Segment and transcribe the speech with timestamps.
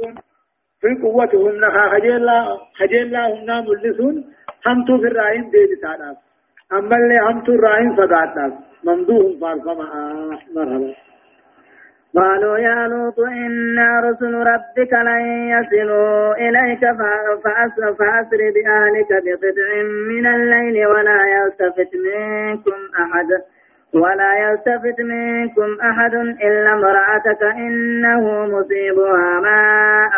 [0.00, 0.14] ملسون
[0.80, 4.24] في قوتهن خجيلا خجيلا هن ملسون
[4.66, 6.16] همتو في الرائن دي بسانا
[6.72, 9.84] أما اللي همتو الرائن صداتنا ممدوهم فارفما
[10.54, 10.94] مرحبا.
[12.16, 15.22] قالوا يا لوط إنا رسل ربك لن
[15.54, 16.80] يصلوا إليك
[17.44, 19.70] فأسر, فأسر بأهلك بقطع
[20.10, 23.28] من الليل ولا يلتفت منكم أحد.
[23.94, 29.62] ولا يلتفت منكم أحد إلا امرأتك إنه مصيبها ما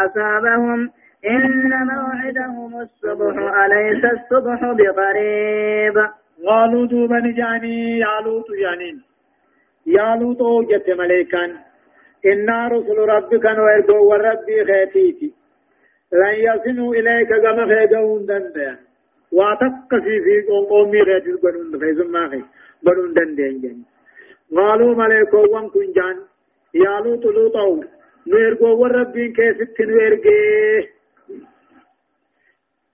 [0.06, 0.90] أصابهم.
[1.26, 5.96] إن موعدهم الصبح أليس الصبح بقريب؟
[6.46, 9.02] قالوا دوبا جاني يا لوط جانين
[9.86, 11.50] يا لوط جت مليكان
[12.26, 15.34] إنا رسل ربك وإرجو وربي خيتيتي.
[16.12, 18.76] لن يصلوا إليك كما خيدون دندن
[19.32, 20.34] واتقسي في
[20.70, 22.44] قومي خيتي قنون خيزم خيز.
[22.84, 23.78] بدون دندين جن
[24.56, 26.16] قالوا ملائكو وان كنجان
[26.74, 27.84] يا لوط لوطو
[28.30, 30.40] نيرغو وربين كيست نيرغي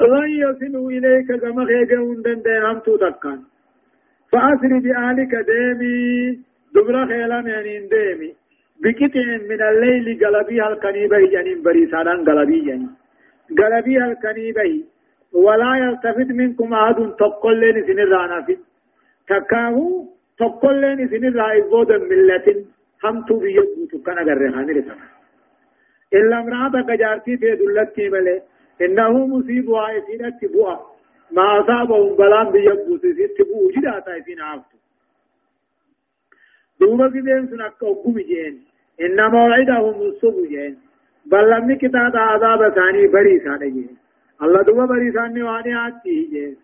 [0.00, 3.40] لن يصلوا إليك كما خيجون دندين هم تكان
[4.32, 6.38] فأسر بأهلك ديمي.
[6.74, 8.30] دبر خيلا من ديمي.
[8.82, 12.90] بكتن من الليل قلبي الكنيبي جنين بريسانان قلبي جنين.
[13.58, 14.84] قلبي الكنيبي
[15.32, 18.67] ولا يلتفت منكم أحد تقل لين سنرانا فيه
[19.28, 20.04] تكاهو
[20.38, 22.46] تقلين سن الرائبود ملة
[23.04, 25.06] همتو بيبوتو كان غرهاني لسنا
[26.14, 28.42] إلا امرأتك جارتي في دلتي ملي
[28.84, 30.76] إنه مصيب وعيسينة بوا
[31.36, 32.46] ما أصابهم بلان
[33.02, 34.78] ست بو جداتا عفتو
[36.80, 38.64] دوما في دين سنك أقوم جين.
[39.00, 40.78] إن موعدهم الصبح جين.
[41.26, 43.96] بل لم كتاب عذاب ثاني بري ثاني جين.
[44.42, 46.56] الله دوما بري ثاني واني آتي جين.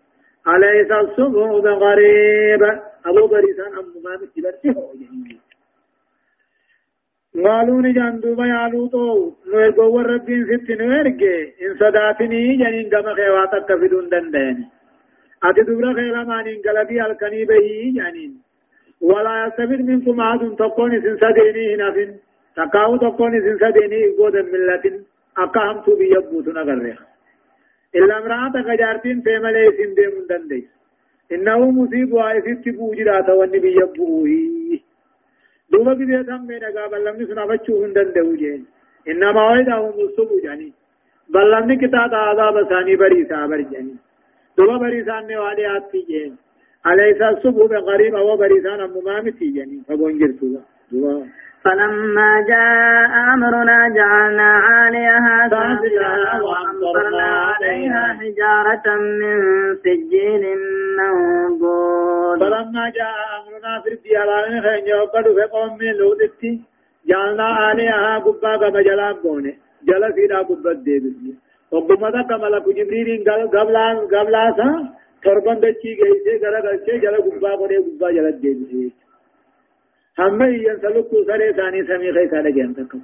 [0.47, 2.63] أليس الصبح بغريب.
[3.05, 4.75] أبو بريسان أمما متبرته
[7.45, 14.57] قالوا نجان دوبا يالوتو نويرغو وربين ست نويرغي إن صداتني جنين قم خيواتك فدون دندين.
[15.43, 18.31] أتي دبرا خيلا مانين قلبي آلكني بهي جنين
[19.01, 22.09] ولا يستفيد منكم عاد تقون سن سديني هنا فين
[22.55, 24.85] تقاو تقون سن سديني قود ملة
[25.37, 26.99] أقام تو بيبوتنا غريخ
[27.95, 30.65] إلا امرأتك جارتين تيملي سندي من دنديس
[31.31, 34.29] إنه مصيب وعيسيت بوجراتا والنبي يبوه
[35.71, 38.65] دوما بذي تم نقا بل لم نسنا بچو هندن دو جين
[39.09, 40.73] إنما وعدهم الصبح جاني
[41.33, 43.95] بل لم نكتات عذاب ثاني بريسا برجاني
[44.57, 46.35] دوما بريسان نوالي آتي جين
[46.87, 50.59] أليس الصبح بقريب أو بريسان أمامتي جاني فقون جرتوا
[50.91, 51.27] دوما
[51.65, 59.37] فلما جاء أمرنا جعلنا عاليها سافلها وأمطرنا عليها حجارة من
[59.83, 60.43] سجيل
[60.97, 66.61] منضود فلما جاء أمرنا في الدياران خين يوقد في قوم لودتي
[67.07, 69.53] جعلنا عليها قبا كما جلاب بوني
[69.87, 71.33] جل فينا قبا ديبسي
[71.71, 73.23] وقمتا كما لكو جبريل
[73.53, 74.69] قبلان قبلاسا
[75.23, 78.83] تربان دچي گئی سے گرا گچے جل قبا قنے قبا جل ديبسي
[80.19, 83.01] هم ينسلكوا سري ثاني سمي خيسا لجين تكم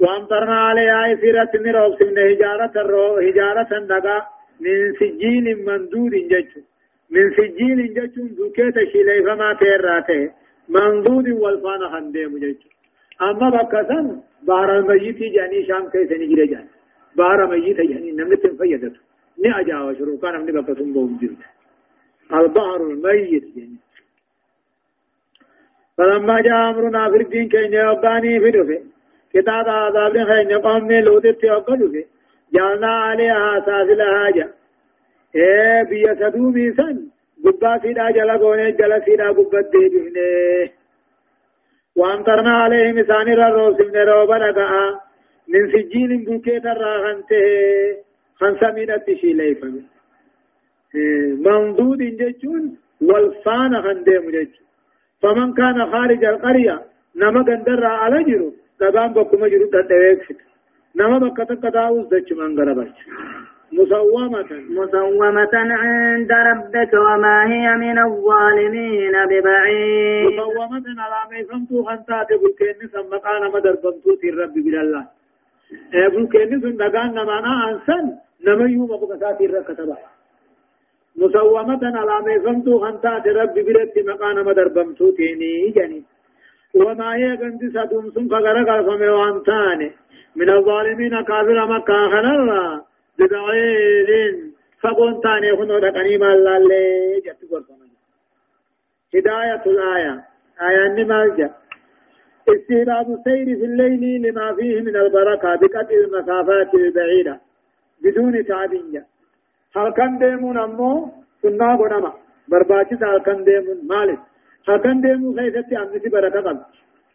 [0.00, 4.18] وامطرنا عليها سيرة نروب سمن هجارة الرو هجارة النقا
[4.64, 6.60] من سجيل مندود ججو
[7.14, 10.22] من سجيل ججو دوكيت شيلي فما تيراته
[10.74, 12.68] مندود والفانا خنديم ججو
[13.22, 14.06] أما بكسن
[14.48, 16.70] بار الميت جاني شام كيس نجري جاني
[17.18, 18.96] بار ميت جاني نمت فيدت
[19.42, 21.40] ني أجاو شروع كان من بكسن بوم جلد
[22.38, 23.78] البحر الميت جاني
[25.98, 28.80] فلما جاء أمرنا في الدين كي يوقاني في دفه
[29.34, 32.04] كتاب عذاب خين قوم لوت تيوقع دفه
[32.54, 34.46] جعلنا عليها سافلها جا
[35.34, 36.96] إيه بيا سدومي سن
[37.44, 40.70] قبا سيدا جلا قوني جلا سيدا قبا ديبهنه
[41.96, 45.00] وامطرنا عليهم ثاني الروس من روبا لقاء
[45.48, 47.46] من سجين بوكيت الراغنته
[48.40, 49.82] خمسة من التشي فمي
[51.46, 54.65] منضود ججون والفان خندم ججون
[55.22, 56.76] فمن كان خارج القرية
[57.16, 60.36] نما قندر على جرو لقام بكما جرو تدويك
[60.96, 62.92] نما بكتا قداوز دچ من غربش
[63.72, 70.26] مسومة مسومة عند ربك وما هي من الظالمين ببعيد.
[70.26, 75.04] مسومة على ما يفهمتو خنتات بلكين سمقان مدر بمتو تير رب بالله
[76.14, 78.04] بلكين سندقان نمانا أنسان
[78.46, 79.96] نما يوم بكتا تير كتبه
[81.16, 86.04] مسومة على ما فهمتو خنتات ربي برت مقانا مدربمتو تيني جني.
[86.74, 89.80] وما هي قند سدوم سن فقرق الفمي وانتان
[90.36, 92.84] من الظالمين كافر مكة خنرا
[93.18, 94.10] ببعيد
[94.82, 96.84] فقون تاني خنو دقني مالا اللي
[97.24, 97.86] جت قرصنا.
[99.14, 100.24] هداية الآية.
[100.68, 101.50] آية نمالجة
[102.48, 107.40] استهباب السير في الليل لما فيه من البركة بقطع المسافات البعيدة.
[108.02, 109.15] بدون تعبية هل
[111.42, 112.12] سنة غنما
[112.50, 114.20] برباچس هل كان ديمون مالك
[114.68, 116.60] هل كان ديمون خيثتي أمنتي بركة قبل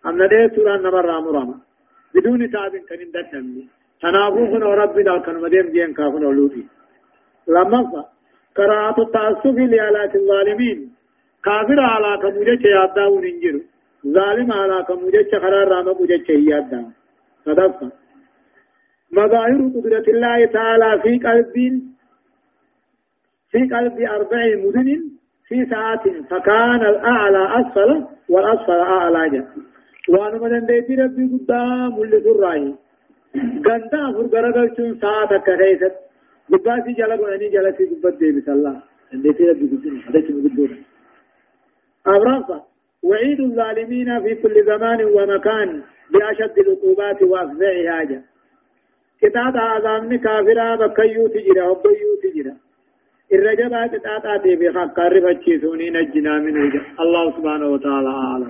[0.06, 1.50] أمنا دي سورة نمر رام رام
[2.16, 3.64] بدون تعب كان اندت نمني
[4.02, 6.64] تنابو خن ربي دال كان مديم جين كافن ولودي
[7.56, 7.80] لما
[8.58, 10.80] قراءة التعصف لآلات الظالمين
[11.46, 13.66] كافر على كمجة ياداون انجروا
[14.18, 16.82] ظالم على كمجة قرار راما مجة يادا
[17.46, 17.92] صدفة
[19.18, 21.56] مظاهر قدرة الله تعالى في قلب
[23.52, 25.02] في قلب أربع مدن
[25.48, 29.48] في ساعات فكان الأعلى أسفل والأسفل أعلى جا
[30.10, 32.76] وأنا من ديتي ربي قدام اللي سراي
[33.68, 35.94] غندا فرغرغل چون ساعة كريست
[36.52, 38.82] قباسي جلا قراني جلا في قبت دي بس الله.
[39.14, 40.78] ديتي ربي قدام هذا چون قدام
[42.08, 42.64] أبرافا
[43.04, 48.22] وعيد الظالمين في كل زمان ومكان بأشد العقوبات وأفزعها جا
[49.22, 52.56] كتاب آذان كافرا بكيو تجرا وبيو تجرا
[54.36, 58.50] آتي بخاق قرب الشيسوني نجنا من وجه الله سبحانه وتعالى أعلم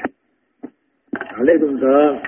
[1.37, 2.21] عليكم السلام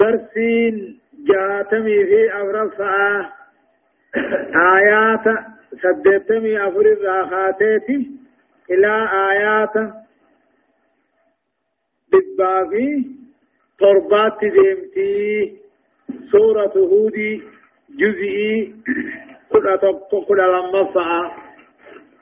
[0.00, 2.94] درسين جاتمي في أورفع
[4.76, 5.26] آيات
[5.82, 8.10] سدتمي أفر الراخاتيتي
[8.70, 8.92] إلى
[9.32, 9.74] آيات
[12.12, 13.04] بالباقي
[13.78, 15.56] تربات ديمتي
[16.32, 17.42] سورة هودي
[17.90, 18.74] جزئي
[19.52, 19.78] كل
[20.28, 21.30] كل لما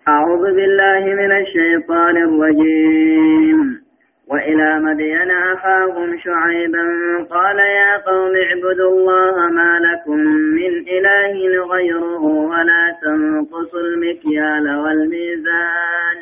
[0.09, 3.89] أعوذ بالله من الشيطان الرجيم.
[4.31, 6.85] وإلى مدين أخاهم شعيبا
[7.31, 10.19] قال يا قوم اعبدوا الله ما لكم
[10.59, 16.19] من إله غيره ولا تنقصوا المكيال والميزان.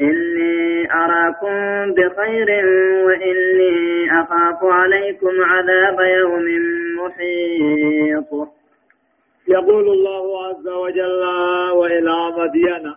[0.00, 1.56] إني أراكم
[1.94, 2.48] بخير
[3.06, 6.46] وإني أخاف عليكم عذاب يوم
[6.98, 8.61] محيط.
[9.48, 11.22] يقول الله عز وجل
[11.78, 12.94] وإلى مدين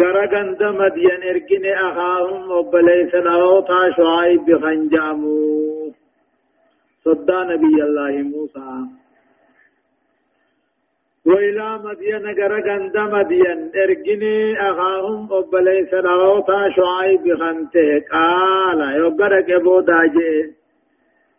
[0.00, 5.92] غرغن دمدين اركن أخاهم وبليس نوتا شعيب بخنجامو.
[7.04, 8.70] صدى نبي الله موسى.
[11.26, 14.22] وإلى مدين غرغن دمدين اركن
[14.68, 17.90] أخاهم وبليس نوتا شعيب بخنته.
[18.12, 20.62] قال يغرق بوداجه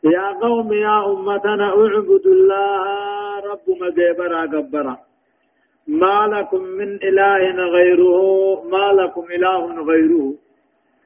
[0.04, 3.23] يا قوم يا أمتنا اعبدوا الله.
[3.54, 4.98] رب مدبرا قبرا.
[5.88, 7.44] ما لكم من إله
[7.76, 8.22] غيره
[8.74, 10.34] ما لكم إله غيره.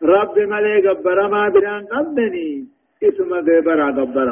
[0.03, 2.67] رب ملي قبر ما بران قبني
[3.03, 4.27] إسم قبر قبر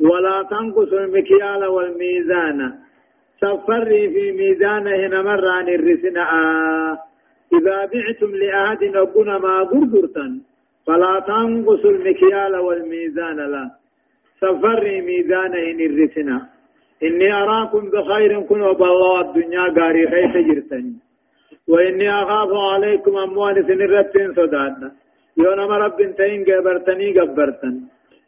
[0.00, 2.58] ولا تنقصوا المكيال والميزان.
[3.40, 6.32] سفري في ميزانه نمر عن الرسناء
[7.56, 10.26] إذا بعتم لأحد نكون ما غرغرتا
[10.86, 13.38] فلا تنقصوا المكيال والميزان
[14.42, 16.42] لا سفري ميزانه الرسناء
[17.06, 20.94] إني أراكم بخير كن بالله الدنيا غاري خيس جرتني.
[21.68, 24.92] وإني أخاف عليكم أموال سنرتين صدادنا.
[25.36, 27.74] يو نما رب تين قبرتني قبرتن.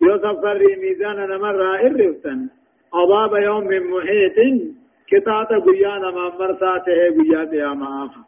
[0.03, 2.39] يو سفر ميزان نمر إرفتن
[2.95, 4.39] عذاب يوم من محيط
[5.11, 8.23] كتات قيانا ما مرساته قيا قياما آخا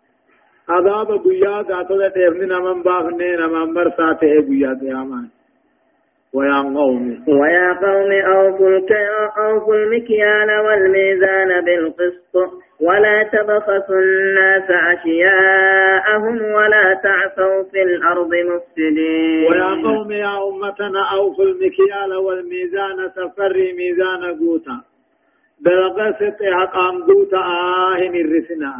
[0.69, 5.36] عذاب قيا ذاتو تيفن نمن باخنين نمن مرساته قيا قياما
[6.37, 7.05] ويا قوم.
[7.41, 8.81] ويا قوم أوفوا
[9.39, 12.35] أوفوا المكيال والميزان بالقسط
[12.81, 19.47] ولا تبخسوا الناس أشياءهم ولا تعثوا في الأرض مفسدين.
[19.51, 24.77] ويا قوم يا أمتنا أوفوا المكيال والميزان سفري ميزان قوتا
[25.65, 28.73] بالقسط حقام قوتا آهن الرسنا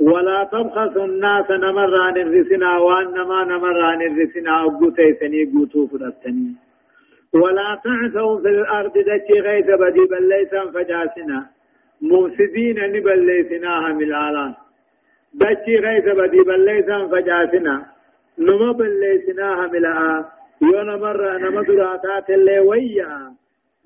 [0.00, 6.67] ولا تبخسوا الناس نمران الرسنا وأنما نمران الرسنا قوتا سني قوتو فرستني
[7.34, 11.46] ولا تعثوا في الأرض دكي غيث بدي بل ليسا فجاسنا
[12.02, 14.54] مفسدين نبل ليسناها من الآلان.
[15.34, 17.86] دكي غيث بدي بل ليسا فجاسنا
[18.38, 20.24] نما بل ليسناها من الآلان
[20.62, 23.32] يونا مرة نما دراتات اللي ويا.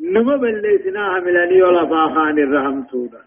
[0.00, 3.22] نما بل ليسناها من الآلان ولا فاخان الرحم سودا.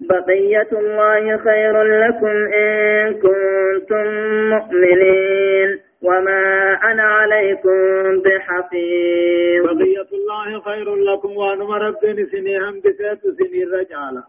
[0.00, 4.06] بقية الله خير لكم إن كنتم
[4.50, 5.87] مؤمنين.
[6.02, 6.40] وما
[6.90, 7.72] أنا عليكم
[8.24, 14.22] بحفيظ بقية الله خير لكم وأنا ربني سنيهم بسيط سني رجالا.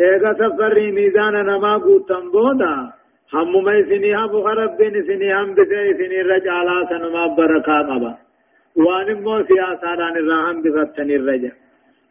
[0.00, 2.92] ايغا سفري ميزان نما قوتن بودا
[3.34, 8.12] هم ما سنيها بخرب بين سنيهم بسيط سني رجالا سنما بركا قبا
[8.76, 11.52] وان مو سياسان الرحم بفتن الرجا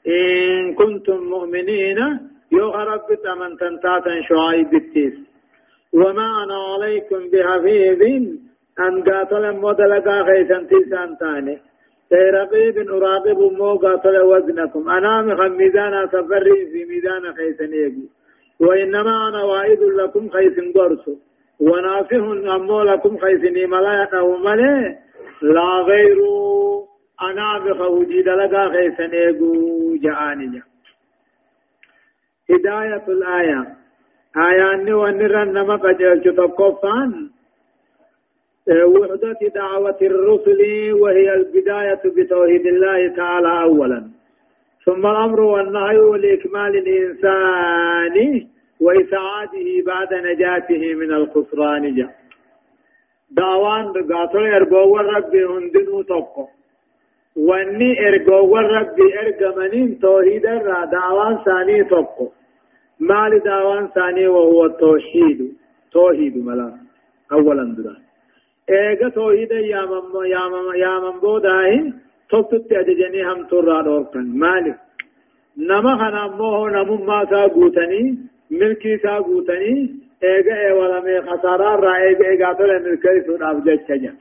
[0.07, 1.99] إن كنتم مؤمنين
[2.51, 5.30] يو رب تمن تنتاتا شعيب التيس
[5.93, 8.01] وما أنا عليكم بحفيظ
[8.79, 11.59] أن قاتل مدلقا خيسان تيسان تاني
[12.13, 18.09] رقيب أراقب مو قاتل وزنكم أنا مخم ميزانا سفري في ميزان خيسان يجي
[18.59, 21.15] وإنما أنا واعد لكم خيسن قرسو
[21.59, 24.97] ونافه أمو لكم خيسن ملا أو ملي
[25.41, 26.17] لا غير
[27.21, 30.61] أنا بخوجي دلقا خيسن يجو جعاني.
[32.49, 33.80] هداية الآية
[34.37, 37.29] آيان ونرى نما قجل تقفان
[38.85, 40.61] وحدة دعوة الرسل
[41.01, 44.09] وهي البداية بتوحيد الله تعالى أولا
[44.85, 48.47] ثم الأمر والنهي لإكمال الإنسان
[48.81, 52.15] وإسعاده بعد نجاته من الخسران جاء
[53.31, 56.47] دعوان قاتل إرقو الرب هندنو تقو
[57.35, 62.27] واني إرقو الرب إرقمنين توحيد الرا دعوان ثاني تقو
[63.09, 65.39] مال دعوان ثاني وهو التوحيد
[65.91, 66.69] توحيد ملا
[67.31, 68.01] أولا دران
[68.69, 71.93] ايغا توحيد يا مم يا مم يا مم بوداي
[72.29, 74.79] توتت أججني هم ترى دوركن مالك.
[75.57, 78.17] نما خنا مو نم ما تا غوتني
[78.51, 79.75] ملكي تا غوتني
[80.23, 84.13] ايغا اي ولا مي خسارا را ايغا ايغا تل ملكي سود ابجچجا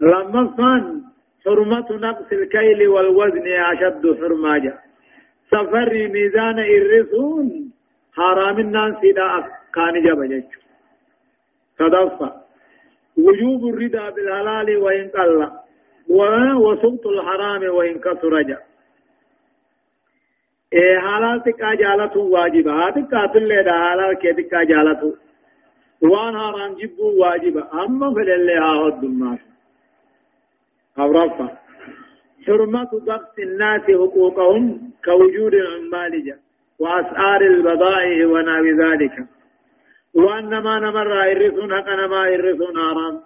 [0.00, 1.02] لما فان
[1.44, 4.74] حرمة نقص الكيل والوزن أشد حرماجا
[5.50, 7.68] سفر ميزان الرسول
[8.16, 9.28] حرام الناس إذا
[9.74, 10.44] كان جبجج
[11.78, 12.32] تدفع
[13.18, 15.50] وجوب الرضا بالحلال وإن قل
[16.64, 18.62] وسقط الحرام وإن كثر جاء
[20.72, 25.14] إيه حلال تكا جالته واجبة تكا تلي دا حلال كي تكا جالته
[26.02, 29.38] وان حرام جبو واجبة أما فلله هاد الناس
[30.98, 31.63] أو رفع
[32.46, 36.38] حرمة ضبط الناس حقوقهم كوجود العمال جاء
[36.78, 39.16] وأسعار البضائع ونحو ذلك.
[40.14, 43.20] وأن ما نمر إرسون حق نما إرسون حرام.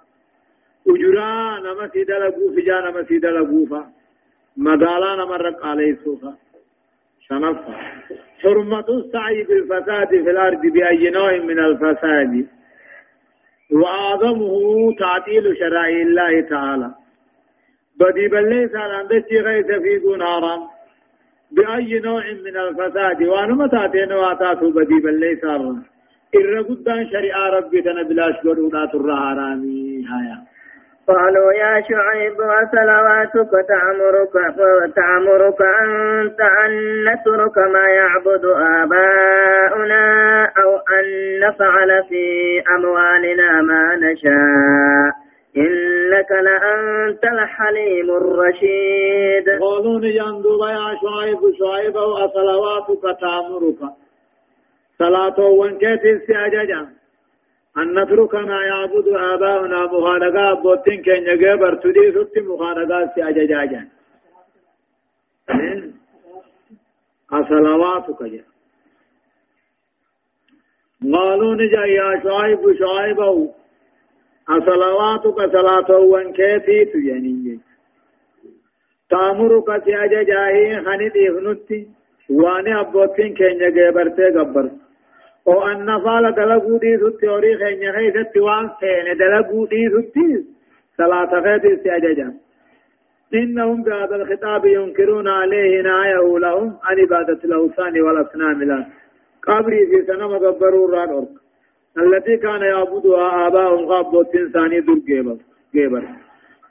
[0.89, 3.83] أجرا نما سيدا لقو فجا نما سيدا لقو فا
[4.57, 6.35] مدالا نمر عليه سوفا
[7.21, 7.75] شنفا.
[8.43, 12.47] حرمة السعي بالفساد في الأرض بأي نوع من الفساد.
[13.73, 14.57] وأعظمه
[14.99, 17.08] تعطيل شرائع الله تعالى.
[18.01, 19.07] بدي بلي سالان
[19.47, 20.61] غيث في حرام
[21.53, 25.83] بأي نوع من الفساد؟ وأنا متى تاتين واتاتو بدي بلي سالان
[26.37, 30.05] إر قدان شريعة ربي تنبلاش قدونا ترى حرامي.
[30.11, 30.39] هايا
[31.09, 34.35] قالوا يا شعيب وصلواتك تأمرك
[34.97, 36.73] تأمرك أنت أن
[37.05, 40.05] نترك ما يعبد آباؤنا
[40.63, 41.07] أو أن
[41.41, 42.25] نفعل في
[42.77, 45.28] أموالنا ما نشاء.
[45.65, 49.47] إنك لأنت الحليم الرشيد.
[49.63, 53.81] قالوا يندو يا شعيب شعيب وصلواتك تأمرك.
[54.99, 56.81] صلاة وانكيت سياجا
[57.79, 63.89] أن نترك ما يعبد آباؤنا مخانقا بوتين كن يغبر تدي ست مخانقا سياجا
[67.33, 68.45] أصلواتك جا.
[71.13, 73.19] قالوا نجا يا شعيب شعيب
[74.49, 77.61] أصلواتك صلاة وانكيتي تجنين
[79.11, 81.89] تامرك سياجا جاهي خني ديفنتي
[82.31, 84.73] واني أبوتين كن يغبرتي غبرت
[85.49, 90.29] أو أن نفال دلقو دي ستي أوري خيني خيست وان سين دلقو دي ستي
[90.99, 92.35] صلاة خيدي سيججا
[93.35, 96.77] إنهم بهذا الخطاب ينكرون عليه نايه لهم.
[96.85, 98.87] عن عبادة الأوثان والأصنام لا.
[99.43, 101.29] قبري في سنة مغبروا الرادورك
[102.03, 104.99] التي كان يعبدها آباؤهم غابوت إنساني دور
[105.75, 106.05] جيبر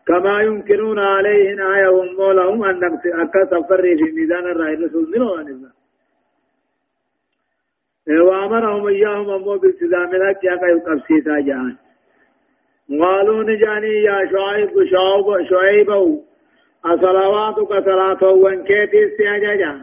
[0.07, 2.84] كما ينكرون عليه نايهم مولهم أن
[3.24, 5.72] أكا سفري في ميزان الرأي رسول منه عن الله.
[8.29, 11.75] وامرهم إياهم امو بالتزام لك يا كيف قبسيتا جان
[13.01, 15.89] قالوا نجاني يا شعيب شعيب شعيب.
[16.86, 19.74] أصلواتك صلاة وانكيتي استعجاجا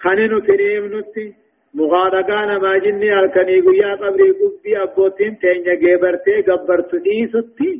[0.00, 1.43] خنين تريم نتي.
[1.74, 7.72] مغادقان ما جني الكني قيا قبري قبي أبوتين تنجا جيبرتي قبرت ديستي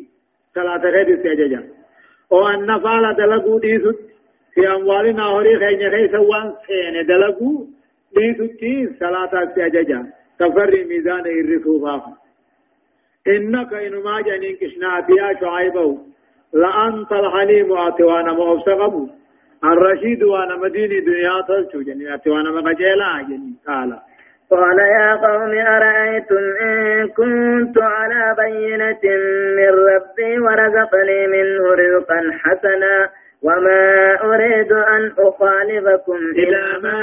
[0.55, 1.63] صلاة غير استعجاجا
[2.31, 3.99] وأن نفعل دلقو ديست
[4.55, 7.67] في أموالنا هوري خيني خيسا وان سين دلقو
[8.17, 9.33] ديتي صلاة
[9.67, 10.01] أججا
[10.39, 11.97] تفري ميزان الرسوفا
[13.29, 15.99] إنك إنما جنين كشنا بيا شعيبه
[16.53, 19.09] لأنت الحليم أتوانا مؤفسقبو
[19.73, 23.99] الرشيد وأنا مديني دنيا تلتو جنين أتوانا مقجيلا جنين قال
[24.51, 29.05] قال يا قوم أرأيتم إن كنت على بينة
[29.57, 33.09] من ربي ورزقني منه رزقا حسنا
[33.43, 36.99] وما أريد أن أخالفكم إلى ما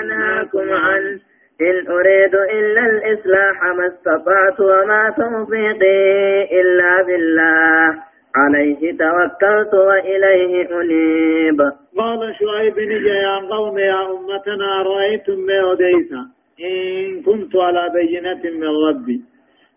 [0.00, 1.18] أنهاكم عنه.
[1.60, 7.88] إن أريد إلا الإصلاح ما استطعت وما توفيقي إلا بالله.
[8.40, 11.60] عليه توكلت وإليه أنيب.
[11.98, 16.22] قال شعيب نجي يا قوم يا أمتنا رأيتم ما أديسا
[16.68, 19.18] إن كنت على بينة من ربي.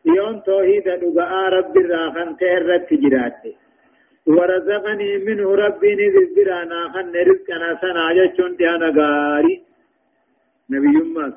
[0.06, 3.54] يوم توحيد نبقى ربي راخن تهرت جراتي
[4.28, 9.56] ورزقني منه ربي نذب برانا خن رزقنا سنا جشون تيانا غاري.
[10.72, 11.34] نبي يمس.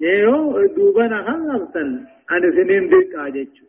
[0.00, 1.90] يهو دوبنا خلصن.
[2.32, 3.67] أن سنين ديك آجتشو.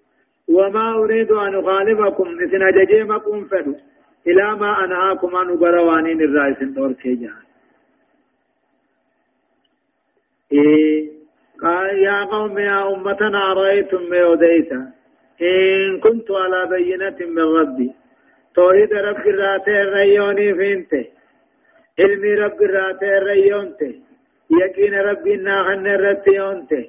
[0.50, 3.76] وما أريد أن أخالفكم إذن أججيمكم فدو.
[4.28, 7.44] إلى ما أنهاكم أن أبروانين الرئيس دور كيجان.
[10.52, 11.10] إيه
[11.62, 14.92] قال يا قوم يا أمتنا رأيتم ما يوديتا
[15.42, 17.92] إن كنت على بينة من ربي.
[18.56, 21.06] توحيد رب الراتي الريوني فينته
[22.00, 23.94] علمي رب الراتي الريونته
[24.62, 26.86] يقين ربي ناخن الرتيونته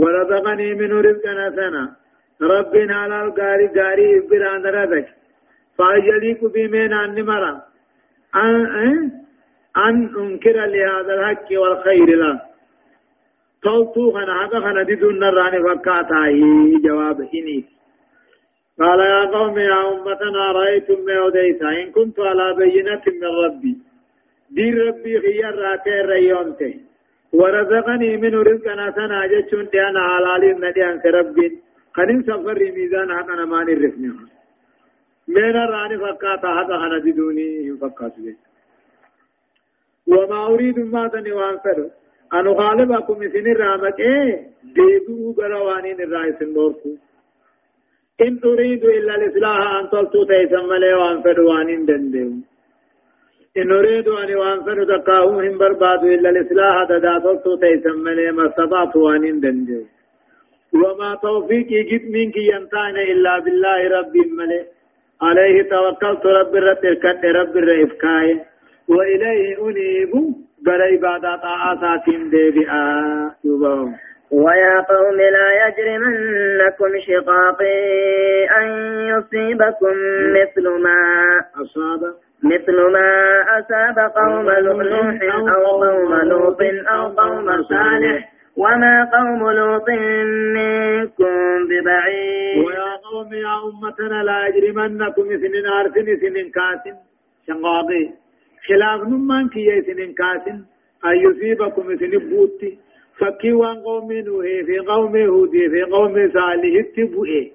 [0.00, 2.01] ورزقني منه رزقنا سنة
[2.42, 5.06] ربنا على الغاري غاري بران رزق
[5.78, 7.62] فاجليك بمن أن مرا.
[8.34, 8.56] أن
[9.76, 12.40] أن أنكر لهذا الحق والخير له
[13.62, 16.22] توتو خنا حقا خنا دي دون نراني فكاتا
[16.84, 17.64] جواب إني
[18.80, 23.74] قال يا قوم يا أمتنا رأيتم ما أوديتا إن كنت على بينة من ربي
[24.56, 26.80] دين ربي خيار راتي ريونتي
[27.32, 31.04] ورزقني من رزقنا سنا جتشون تيانا حلالي ندي أنك
[31.96, 34.08] قنين سفر ميزان حقا نمان الرفني
[35.34, 37.48] من راني فقاتا حقا خنا دوني
[37.80, 38.36] فقات بي
[40.06, 41.78] وما أريد ما تني وانفر
[42.34, 44.30] أن أخالفكم مثل الرامك إيه
[44.76, 46.90] ديبو غروانين الرئيس النوركو
[48.26, 52.28] إن تريد إلا الإصلاح أن تلتو تيسم لي وأن فدوان دندو
[53.60, 59.40] إن أريد أن وأنفر تقاهم برباد إلا الإصلاح تدا تلتو تيسم لي ما استطعت وأن
[59.40, 59.80] دندو
[60.74, 64.62] وما توفيقي جد منك ينتان إلا بالله رب ملي
[65.22, 66.84] عليه توكلت رب الرب
[67.24, 68.40] رب الرئفكاي
[68.88, 70.12] وإليه أنيب.
[70.66, 73.30] بل عبادات آسات ديبئا.
[73.44, 73.94] يبهم
[74.30, 77.78] ويا قوم لا يجرمنكم شقاقي
[78.58, 78.66] أن
[79.12, 79.94] يصيبكم
[80.36, 81.00] مثل ما
[81.62, 82.00] أصاب.
[82.44, 83.10] مثل ما
[83.58, 84.50] أصاب قوم
[84.82, 86.60] نوح أو قوم لوط
[86.92, 88.31] أو قوم صالح.
[88.56, 89.88] وما قوم لوط
[90.56, 91.34] منكم
[91.68, 96.96] ببعيد ويا قوم يا أمتنا لا يجرمنكم سنين عرفين سنين كاسن.
[97.46, 98.04] شقاقي
[98.66, 100.58] خلاف نمان كي سنين كاسن.
[101.04, 102.78] أن يصيبكم سنين بوتي.
[103.18, 107.50] فكي وان قوم نوح في قوم هود في قوم صالح تبوئه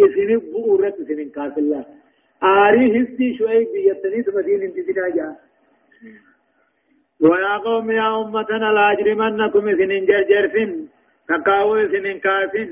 [0.00, 1.84] اسن بؤرت سن كاس الله
[2.42, 5.28] آري هستي شوي بيتني تمدين انتدنا جا
[7.22, 10.70] ويا قوم يا أمتنا لا أجرمنكم سن جرجرفن
[11.28, 12.70] تقاوي سن كاسن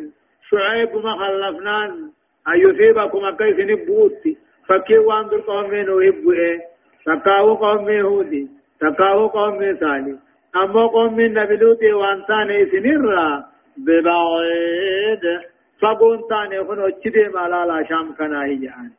[0.49, 2.11] شعيب ما خلفنان
[2.53, 4.37] أيصيبكم أكي سن بؤتي
[4.69, 6.61] فكي وان در قوم نوح بؤه
[7.07, 8.33] تقاو قوم هود
[8.81, 10.19] تقاو قوم صالح
[10.57, 13.45] أما قوم لوط وانتان سنرا
[13.77, 15.25] ببعيد.
[15.81, 18.91] فقون تاني خن وچدي مالا لا شام كنا هي جان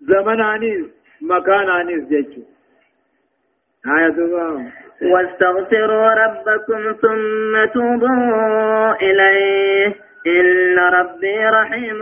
[0.00, 0.86] زمن آنيس
[1.20, 2.42] مكان آنيس جيچو
[5.12, 9.94] واستغفروا ربكم ثم توبوا إليه.
[10.26, 12.00] إن ربي رحيم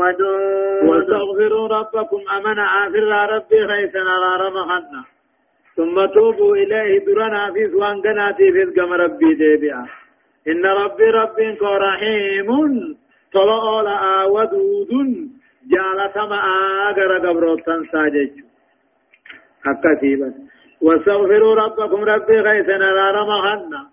[0.00, 0.88] ودود.
[0.88, 5.02] واستغفروا ربكم أمنا آخر ربي خيسنا لا رمخنا
[5.76, 9.86] ثم توبوا إليه درنا في سوان قناتي في القم ربي ديبئا
[10.48, 12.48] إن ربي ربي رحيم.
[13.32, 14.90] طلع لآ ودود.
[15.70, 16.40] جالت ما
[16.88, 18.30] آقر قبروتن ساجج
[19.66, 20.34] أكتيبا
[20.82, 23.86] واستغفروا ربكم ربي غيثنا لا رمخنا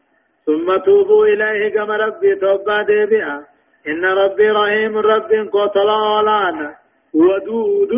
[0.45, 3.43] ثم توبوا إليه كما ربي توبا ديبئا
[3.87, 6.75] إن ربي رحيم ربي قتل أولانا
[7.13, 7.91] ودود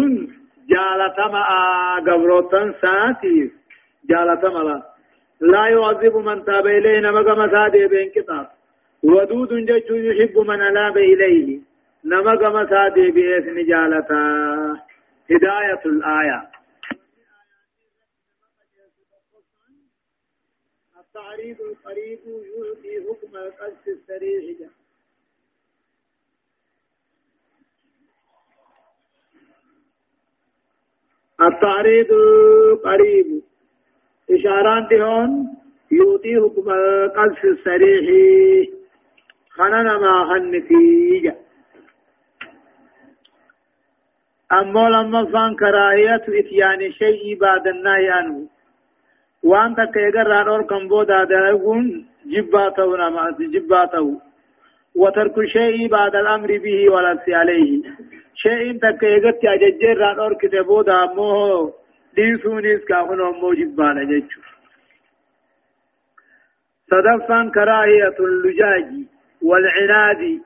[0.71, 1.43] جالت ما
[2.08, 3.51] قبروتن ساتيف
[4.10, 4.82] جالة ملا
[5.41, 8.47] لا يعذب من تاب إليه نمك مسادي بين كتاب.
[9.04, 11.60] ودود جج يحب من ألاب إليه.
[12.06, 14.21] نمك مسادي بإذن جالتا
[15.32, 16.41] هداية الآية.
[21.32, 24.70] التعريض القريب يعطي حكم القصد السريع
[31.41, 33.41] التعريض القريب
[34.32, 35.48] إشارات هون
[35.91, 38.06] يؤتي حكم القذف الصريح
[39.50, 41.36] خننا ما خنتيجة
[44.52, 48.48] أما لما فان كراهية إتيان شيء بعد النهي عنه.
[49.43, 54.21] وان تكيغر رانور كمبو داداغون جباته نما جباته
[54.95, 57.82] وترك شيء بعد الأمر به ولا عليه
[58.36, 61.71] شيء تكيغت أججر ران اور كتبو دامو
[62.15, 64.41] دين سونيس كاهن أمو جبانا جيشو
[66.91, 68.88] صدفا كراهية اللجاج
[69.41, 70.41] والعناد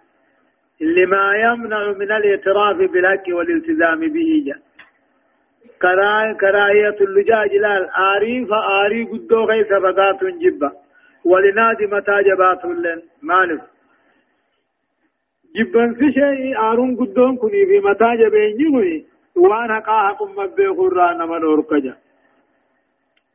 [0.81, 4.55] لما يمنع من الاعتراف بالحق والالتزام به جا
[6.41, 10.71] كراهية اللجاج لا الآري فآري قدو غيث فقات جبا
[11.25, 12.17] ولنادي متى
[12.65, 13.61] لن مالف
[15.55, 21.95] جبن في آرون قدون كني في متى جبين جمعي وأنا قاحكم مبه قرآن من أركجا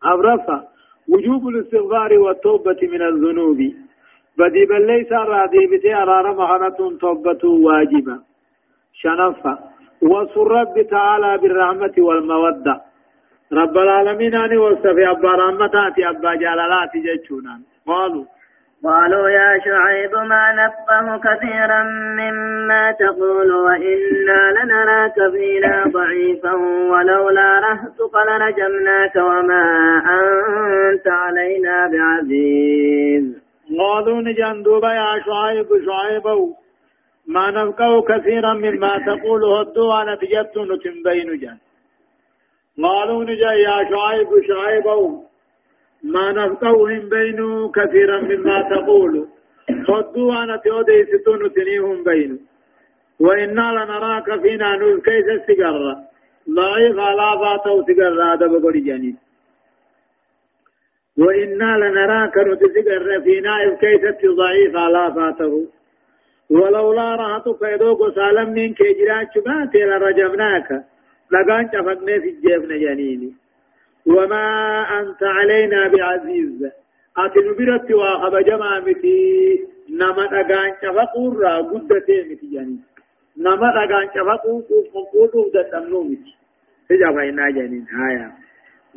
[0.03, 0.69] أبرفا
[1.09, 3.59] وجوب الاستغفار والتوبة من الذنوب
[4.39, 8.17] بدي بل ليس راضي بتي أرار مهنة توبة واجبة
[8.93, 9.70] شنفة
[10.03, 12.81] وصر رب تعالى بالرحمة والمودة.
[13.53, 18.25] رب العالمين أني وصفي أبا رحمتاتي أبا جلالاتي جيشونا قالوا
[18.85, 21.83] قالوا يا شعيب ما نفقه كثيرا
[22.21, 26.55] مما تقول وإنا لنراك فينا ضعيفا
[26.93, 29.65] ولولا رهتك لرجمناك وما
[30.07, 33.25] أنت علينا بعزيز.
[33.81, 36.27] قالوا نجان دوبا يا شعيب شعيب
[37.35, 41.59] ما نفقه كثيرا مما تقول هدو أنا تجدت نتنبين جان.
[42.85, 44.87] قالوا نجا يا شعيب شعيب
[46.15, 49.15] ما نفقه من بينه كثيرا مما تقول.
[49.89, 52.39] خدوا أنا تودي ستون تنيهم بينه
[53.21, 55.95] وإنا لنراك فينا نوز كيس السجرة
[56.59, 59.17] ضعيف على فاتو سجرة هذا بقول جانب
[61.19, 65.80] وإنا لنراك نتسجر فينا إذ كيس ضعيف على فاته
[66.51, 70.69] ولولا رهتك يدوك سالم من كجرات شبات لرجمناك
[71.33, 73.33] لقان شفقنا في الجيب نجانيني
[74.07, 74.47] وما
[75.01, 76.71] أنت علينا بعزيز.
[77.19, 79.59] أتنبرت وخب جمع متي
[79.91, 82.77] نما أغان شفقور را قدتي متي يعني
[83.39, 86.35] نما أغان شفقور قوقوقو دتمنو متي
[86.89, 88.33] تجا فإنا جنين آية.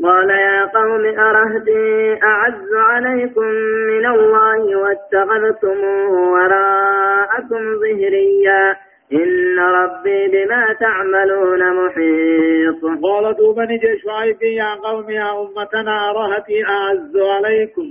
[0.02, 3.46] قال يا قوم أرهدي أعز عليكم
[3.92, 8.76] من الله واتخذتموه وراءكم ظهريا.
[9.14, 12.82] إن ربي بما تعملون محيط.
[13.04, 17.88] قال دوبني شعيب يا قوم يا أمتنا رهتي أعز عليكم.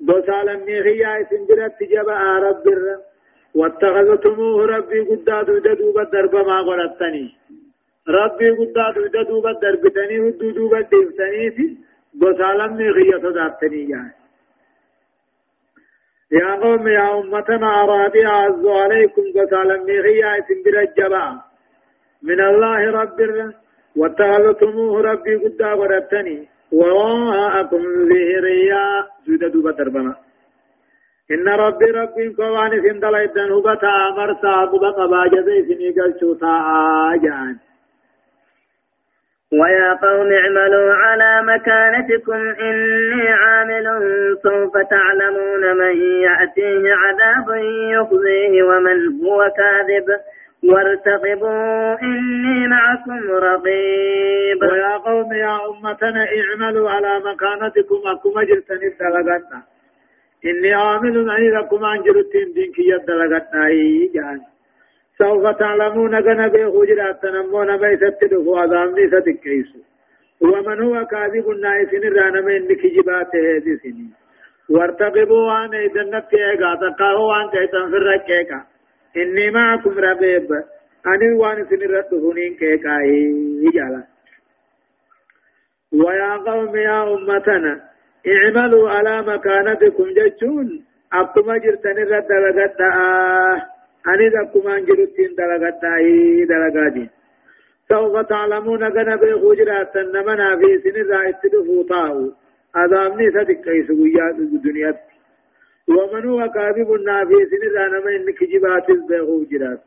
[0.00, 2.64] بسالا ميخيا سنجرت جبا رب
[3.54, 7.26] واتخذتموه ربي قداد دوب الدرب ما غلطني
[8.08, 11.76] ربي قداد دوب الدرب تني ودو دوب الدفتني في
[12.14, 14.14] بسالا ميخيا صدابتني يعني
[16.32, 21.40] يا قوم يا أمتنا أرادي أعز عليكم قتالا ميغيا اسم برجبا
[22.22, 23.18] من الله رب
[23.96, 28.84] واتخذتموه ربي قد غربتني وراءكم ظهريا
[29.26, 30.14] سودة دوبة دربما
[31.30, 36.52] إن ربي ربي كوان سندل إدن هبتا مرسا قبط باجزي سنيقل شوتا
[37.12, 37.56] آجان
[39.60, 43.86] ويا قوم اعملوا على مكانتكم إني عامل
[44.42, 45.94] سوف تعلمون من
[46.26, 47.48] يأتيه عذاب
[47.96, 50.06] يخزيه ومن هو كاذب.
[50.64, 54.62] وارتقبوا إني معكم رقيب.
[54.62, 58.00] ويا قوم يا أمتنا اعملوا على مكانتكم.
[58.12, 59.62] أكم الدلغتنا
[60.44, 64.53] إني عامل أني لكم أنجرتين دينك يدلغتنا إيه جاني.
[65.18, 69.78] سوف تعلمون غنا به حجرات تنمون ما يستدفوا عذاب دي ستكيسو
[70.40, 74.12] ومن هو كاذب النائسين رانا من كجبات هذه سنين
[74.70, 78.60] وارتقبوا عن جنة ايغا تقاهوا عن كيتن في الركيكا
[79.16, 80.48] إني معكم رقيب
[81.06, 84.02] أني وان سن ردهنين كيكا إيجالا
[85.92, 87.80] ويا قوم يا أمتنا
[88.34, 93.73] اعملوا على مكانتكم جتشون أبتما جرتني رد لقد آه
[94.08, 97.10] أني دكما جلتين دلغتاي دلغادي
[97.88, 102.32] سوف تعلمون غنا بخجرات نمنا في سن رائت دفوتاو
[102.76, 104.94] أذامني صدق كيس وياد الدنيا
[105.88, 109.82] ومن هو كاذب النافي سن رانما إنك جبات بخجرات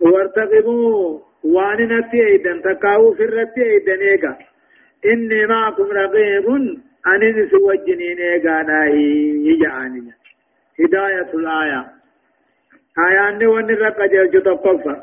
[0.00, 4.38] وارتقبوا وان نتي ايدن تقاو في الرتي ايدن ايغا
[5.06, 6.46] إني معكم رقيب
[7.06, 9.08] أني نسوجنين ايغا ناهي
[9.48, 10.12] يجعاني
[10.80, 11.99] هداية الآية
[13.08, 14.94] آيان ون الرقجل جتقفا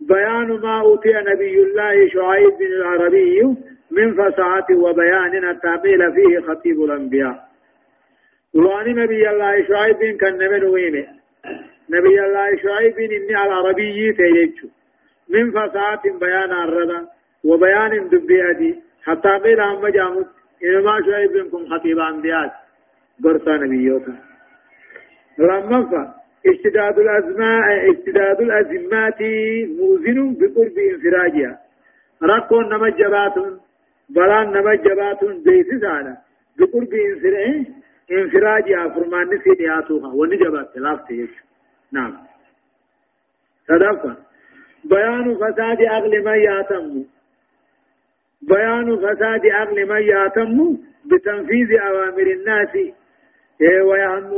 [0.00, 3.42] بيان ما أوتي نبي الله شعيب بن العربي
[3.90, 7.48] من فصاحة وبيان التعبيل فيه خطيب الأنبياء
[8.54, 11.06] وان نبي الله شعيب كان من ويمه
[11.90, 14.68] نبي الله شعيب إني على العربي تيجو
[15.28, 17.06] من فصاحة بيان الرضا
[17.44, 20.26] وبيان دبيادي حتى قيل هم جامت
[20.64, 22.54] إنما شعيب منكم خطيب أنبياء
[23.24, 24.14] قرصا نبيوتا
[25.38, 29.22] لما اشتداد الأزماء اشتداد الأزمات
[29.78, 31.58] موزن بقرب انفراجها.
[32.22, 33.60] ركون نما جباتون
[34.10, 36.16] بلان نما جباتون بيسي سانا
[36.58, 36.92] بقرب
[38.12, 41.28] انفراجها فرمان نسي دياتوها ونجبات تلافتي
[41.92, 42.16] نعم.
[43.68, 44.16] صدقا.
[44.84, 47.04] بيان فساد عقل من ياتم
[48.42, 52.74] بيان فساد عقل من ياتم بتنفيذ أوامر الناس.
[53.60, 53.82] إيه،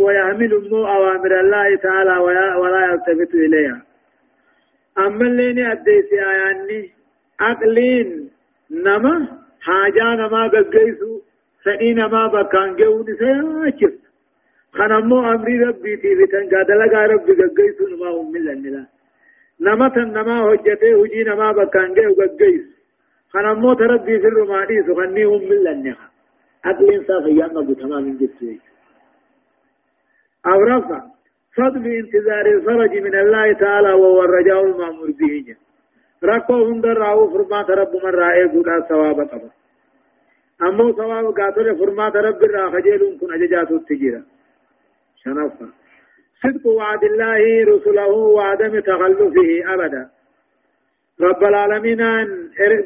[0.05, 2.17] ويحمل مو أوامر الله تعالى
[2.61, 3.83] ولا يلتفت إليها.
[4.99, 6.91] أما اللي أديسي آياني
[7.41, 8.31] أقلين
[8.71, 9.29] نما
[9.61, 11.21] حاجة نما بقيسو
[11.65, 13.95] فإن نما بكان جون سيأكف
[14.73, 18.87] خنمو أمري ربي في فتن قادلقا ربي بقيسو نما من لنلا.
[19.61, 22.65] نما تن نما هجته هجي نما بكان جو بقيس.
[23.33, 25.97] خنمو تربي في الرماني سخني هم من لنلا.
[26.65, 28.70] أقلين صافيان نبو تمام جدتوي
[30.47, 31.01] أو رفع
[31.57, 35.57] فضل انتظار الفرج من الله تعالى وهو الرجاء المأمور به.
[36.25, 39.51] ركو هندر راو فرما رب من رائع قد ثواب قبر.
[40.63, 44.23] أمو ثواب قاتل فرما رب را خجل كن أججات التجيرة.
[45.17, 45.69] شنفا.
[46.43, 50.11] صدق وعد الله رسله وعدم تخلفه أبدا.
[51.21, 52.03] رب العالمين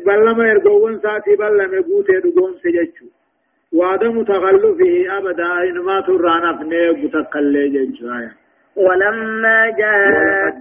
[0.07, 3.07] بلما يرقون ساتي بلما يقوت يدقون سججو.
[3.75, 8.33] وعدم تخلفه أبدا إنما ترانا فنيه بتقلي جنشايا.
[8.77, 10.55] ولما جاء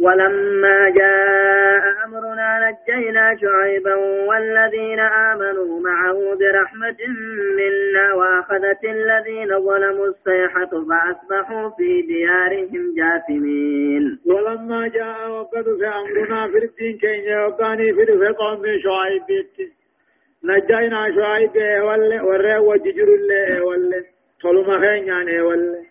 [0.00, 3.94] ولما جاء أمرنا نجينا شعيبا
[4.28, 7.00] والذين آمنوا معه برحمة
[7.58, 14.18] منا وأخذت الذين ظلموا الصيحة فأصبحوا في ديارهم جاثمين.
[14.26, 19.46] ولما جاء وقد في أمرنا في الدين كي يوقاني في قوم شعيب
[20.44, 24.02] نجينا شعيب ولا ورى وججر الله ولا
[24.42, 25.82] طلما خين يعني ولا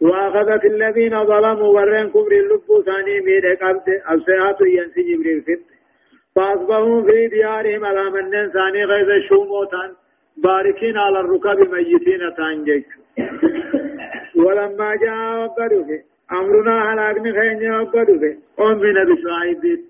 [0.00, 5.62] وأخذت الذين ظلموا ورين كبر اللب ثاني ميد قبض أبسيات ينسي جبريل فت
[6.36, 9.84] فأصبحوا في ديارهم على من ثاني غيظ شوموتا
[10.36, 12.86] باركين على الركاب ميتين تانجيك
[14.36, 16.00] ولما جاء وقدوه
[16.32, 19.84] أمرنا على أغني خين وقدوه أمنا بشعيب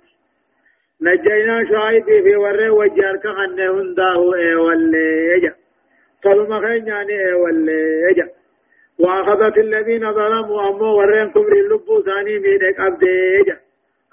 [1.03, 5.55] نجينا شعيب في ورّي وجار كخن هنداه اي وليجا
[6.25, 8.29] طلما خين يعني اي وليجا
[8.99, 13.57] وأخذت الذين ظلموا امو ورين كبر اللبو ثاني ميدك ابديجا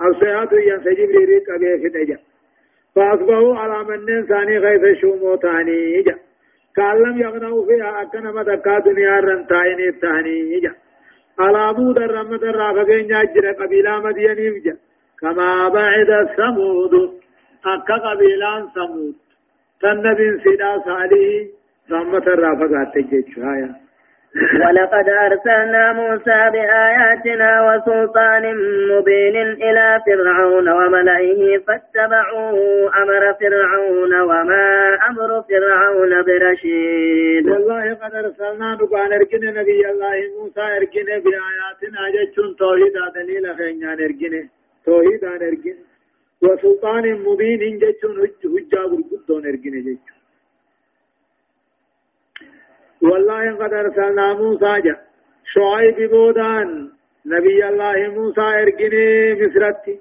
[0.01, 2.17] أو سيهاتو ينسجب ريك ابي فتجا
[2.95, 6.15] فأصبحوا على من ثاني غيث شومو ثاني جا
[6.77, 10.73] قال لم يغنوا فيها اكنا مدكا دنيا رنتايني ثاني جا
[11.39, 14.77] على بود الرمد الرافقين جاجر قبيلة مديني جا
[15.23, 16.93] كما بعد ثمود
[17.65, 19.15] أكا قبيلان ثمود.
[19.81, 21.47] تنبي سيدا صالح
[21.91, 23.79] رحمة الرافقات تجيشها
[24.61, 28.43] ولقد أرسلنا موسى بآياتنا وسلطان
[28.91, 37.49] مبين إلى فرعون وملئه فاتبعوا أمر فرعون وما أمر فرعون برشيد.
[37.49, 44.62] والله قد أرسلنا نقان أركن نبي الله موسى أركن بآياتنا جتشون توحيد دليل خينيان أركنه
[44.85, 45.77] توحيد عن ارجن
[46.43, 50.17] وسلطان مبين جتون حجة برقدون ارجن جتون
[53.01, 54.95] والله قد أرسلنا موسى جا
[55.53, 56.69] شعيب بودان
[57.25, 58.93] نبي الله موسى ارجن
[59.41, 59.95] مصرتي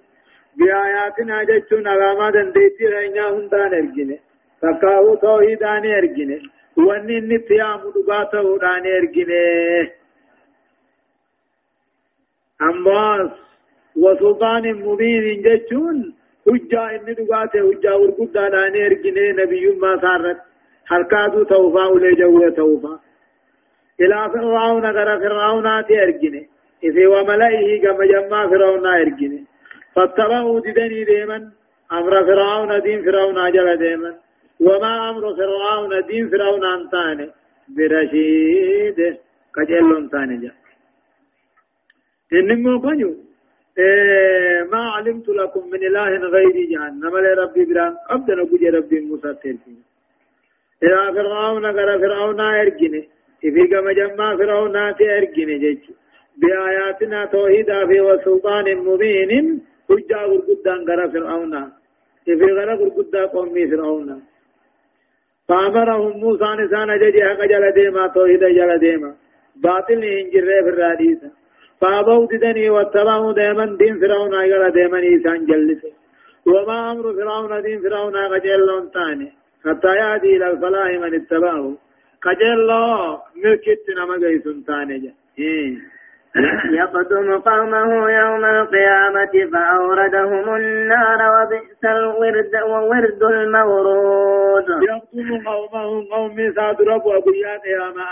[0.56, 4.10] بآياتنا جتون علامة دنديتي رأينا هندان ارجن
[4.62, 6.30] فكاو توحيدان ارجن
[6.76, 9.30] واني نتيام دباته ودان ارجن
[12.62, 13.30] أمواس
[13.96, 16.14] وسلطان مبين جتون
[16.46, 20.38] حجة إن دقاته حجة ورقودة داني ارقني نبي ما صارت
[20.90, 23.00] حركاتو توفا ولي جوه توفا؟
[24.00, 26.42] إلى فرعون غير فرعون ارقني
[26.84, 29.44] إذا وملئه كما جمع فرعون ارقني
[29.94, 31.38] فاتبعوا ددني ديما
[31.92, 34.12] أمر فرعون دين فرعون جل ديما
[34.60, 37.30] وما أمر فرعون دين فرعون أنتاني؟
[37.76, 38.98] برشيد
[39.54, 40.52] كجلون تاني جا.
[42.32, 43.31] إنمو بنيو.
[43.78, 49.82] إيه ما علمت لكم من إله غيري جهنم لربي بران أبدا نقول ربي موسى تلفين
[50.82, 53.08] إلى فرعون غير فرعون أرجني.
[53.44, 55.84] إذا كما جمع فرعون أرجني جيش.
[56.40, 59.62] بآياتنا توحيدا في وسلطان مبين.
[59.88, 61.54] حجة غرقدان غير فرعون.
[62.28, 64.22] إذا غير غرقدا قومي فرعون.
[65.48, 69.14] فأمرهم موسى نسان جدي حق جل ديما توحيدا جل ديما.
[69.56, 71.41] باطل إنجر في الراديسة.
[71.82, 75.92] فابوا ددني واتبعوا دائما دين فرعون ايغلا دائما إيسان جلسه
[76.46, 79.32] وما أمر فرعون دين فرعون أجلون تاني.
[79.64, 81.76] حتى يهدي إلى الفلاح من اتبعه.
[82.24, 85.14] قجلو ملكت نما جيسون تاني
[86.80, 94.68] يقدم قومه يوم القيامة فأوردهم النار وبئس الورد وورد المورود.
[94.90, 98.08] يقدم قومه قوم ساد رب وبيان قيامة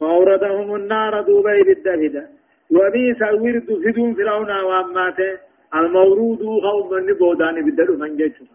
[0.00, 2.41] فأوردهم النار دوبي بالدهدة
[2.76, 5.32] وبئس الورد فدون فرعون وأماته.
[5.74, 8.46] المورود قوم من بودان بالدلو من جيشه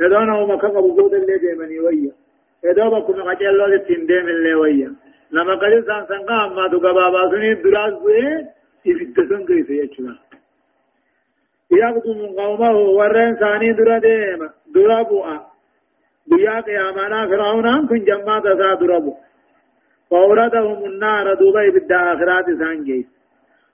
[0.00, 2.12] إذا أنا وما كفر بود اللي ديمني ويا.
[2.64, 4.90] إذا بكم قجلو لتندم اللي ويا.
[5.60, 8.30] qali san san ka amma tu gababa suni duras bu'e
[8.90, 10.14] ibidda san keessa jechuudha.
[11.72, 15.26] يقدم قومه ورن ثاني درا ديما درا بوء
[16.26, 19.18] بيا قيامنا فرعون كن جماعة ذا درا بوء
[20.10, 23.19] فأوردهم النار دبي بالآخرات سانجيس.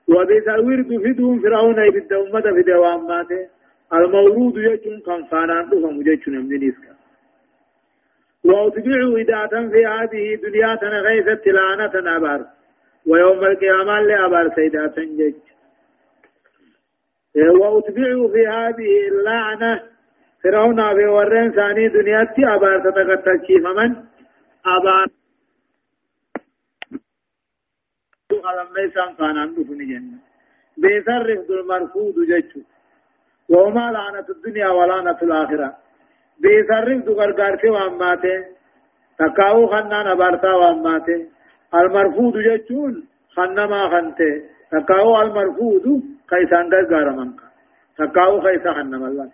[0.07, 3.47] وبسوير تفيدهم فرعون بالد أمة في دواماته
[3.93, 6.97] المورود يجون كان فانان تفهم يجون من نسكا
[8.45, 12.45] وأتبعوا إداة في هذه دنيا تنغيثت لعنة أبار.
[13.07, 15.33] ويوم القيامة لأبار سيدات جج
[17.61, 19.83] وأتبعوا في هذه اللعنة.
[20.43, 23.95] فرعون في ورين ثاني دنيا أبار تتقتل شيف من؟
[24.65, 25.07] أبار
[28.45, 30.17] قلم ليسان كان عنده جنة
[30.81, 32.51] بيسرف المرفوض جج
[33.49, 35.69] وما لعنة الدنيا ولعنة الآخرة
[36.41, 38.37] بيسرف دو غرغارتي واماته
[39.19, 41.19] تكاو خنان ابارتا واماته
[41.79, 42.93] المرفوض جچون
[43.35, 44.33] خنما خنته
[44.71, 45.85] تكاو المرفوض
[46.29, 47.39] كيسان غرغار منك
[47.97, 49.27] تكاو كيسا خنم الله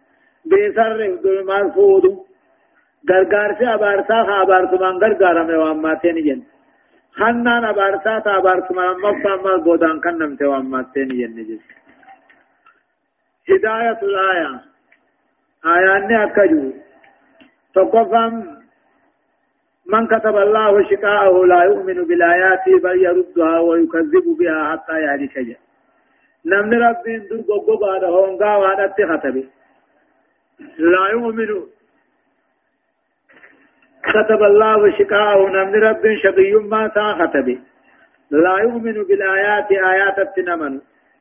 [0.50, 2.06] بيسرف المرفوض
[3.10, 6.42] غرغارتي ابارتا ابارتا من غرغار مي واماته نجن
[7.18, 11.60] خنان ابارتا تا ابارتا من مفتا مال بودان كنمته واماته نجن نجن
[13.50, 14.62] هداية الآية
[15.66, 16.72] آيان أكجو
[17.76, 18.34] تقفم
[19.86, 25.60] من كتب الله شقاءه لا يؤمن بالآيات بل يردها ويكذب بها حتى يهلك جاء
[26.46, 29.44] نمن ربين در غوغو بعد هونغا وادت ختبه
[30.78, 31.48] لا يؤمن
[34.04, 37.58] كتب الله شقاءه نمن ربين شقي ما تا ختبه
[38.32, 40.80] لا يؤمن بالآيات آيات التنمن.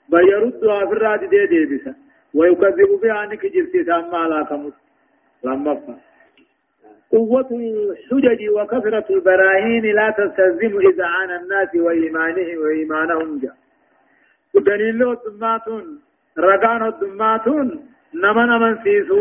[0.08, 1.94] بل يردها في الراد دي دي بسا
[2.34, 4.72] ويكذب بها انك جرتي سامع لا كمت
[5.44, 5.98] لما
[7.12, 13.56] قوة الحجج وكثرة البراهين لا تستلزم إذعان الناس وإيمانهم وإيمانهم جاء
[14.54, 16.00] دليل الدماتون
[16.38, 17.66] رقان الدماتون
[18.14, 19.20] نمن من سيسو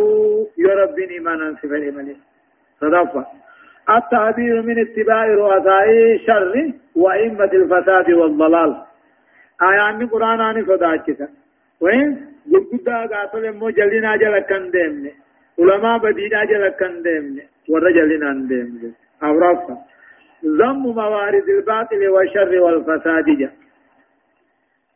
[0.58, 2.16] يرب إيمانا سفر إيمانه
[2.82, 3.26] صدفة
[3.98, 6.54] التعبير من اتباع رؤساء الشر
[6.96, 8.72] وإمة الفساد والضلال.
[9.62, 11.28] آيان القرآن آني صداكتا
[11.82, 15.14] وين؟ قد قاتل مو جلنا جلكن ديمني.
[15.60, 17.44] علماء بدينا جلكن ديمني.
[17.70, 18.92] والرجل أندم
[19.24, 19.78] أورافا
[20.46, 23.52] ذم موارد الباطل والشر والفساد جا.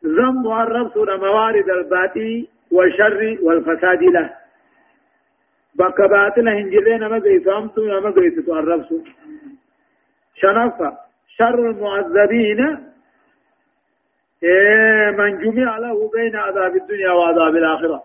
[0.04, 4.30] ذم الرب موارد الباطل والشر والفساد له.
[5.78, 8.84] بك باطل هنجلين ما قيسامتو ما قيستو الرب
[10.34, 10.90] شنفا
[11.38, 12.60] شر المعذبين
[14.42, 18.02] إيه من جمع له بين عذاب الدنيا وعذاب الآخرة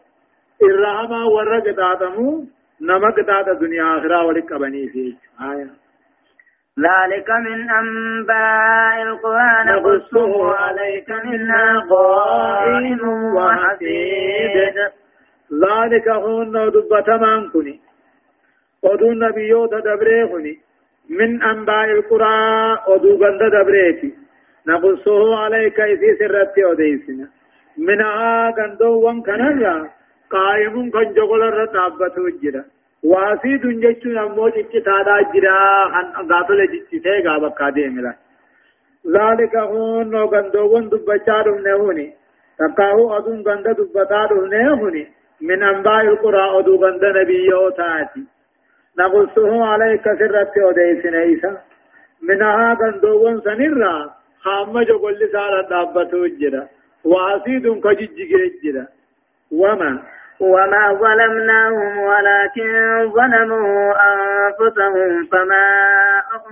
[0.63, 2.45] الرحمة والرقد آدمو
[2.81, 5.13] نمك تات دنيا آخرة ولك بني فيه
[5.51, 5.69] آية
[6.79, 12.99] ذلك من أنباء القرآن نقصه عليك منها قائم
[13.35, 14.77] وحسيد
[15.53, 17.79] ذلك هون دبة من كني.
[18.83, 20.59] ودو النبيوت دبريخني
[21.09, 24.13] من أنباء القرآن ودو بند دبريتي.
[24.67, 27.27] نقصه عليك إذي سرتي وديسنا.
[27.77, 29.89] منها قندو وان كنرا
[30.31, 32.63] قائم كن جغل الرتابة وجرا
[33.03, 35.57] واسيد جيشون أمو جيش تادا جرا
[36.31, 38.13] غاتل جيش تيه غابا قادي ملا
[39.15, 42.13] ذلك هون نو غندوون دبچارم نهوني
[42.59, 45.07] تقاو أدون غند دبتارم نهوني
[45.41, 48.23] من أنباء القرى أدو غند نبيو تاتي
[48.99, 51.57] نقصه عليك سرت وديسن إيسا.
[52.21, 54.09] منها غندوون سنرا
[54.43, 56.67] خام جغل سالة دابة وجرا
[57.05, 58.17] واسيد كجيج
[58.63, 58.85] جرا.
[59.51, 60.01] وما؟
[60.39, 62.71] وما ظلمناهم ولكن
[63.11, 65.67] ظلموا أنفسهم فما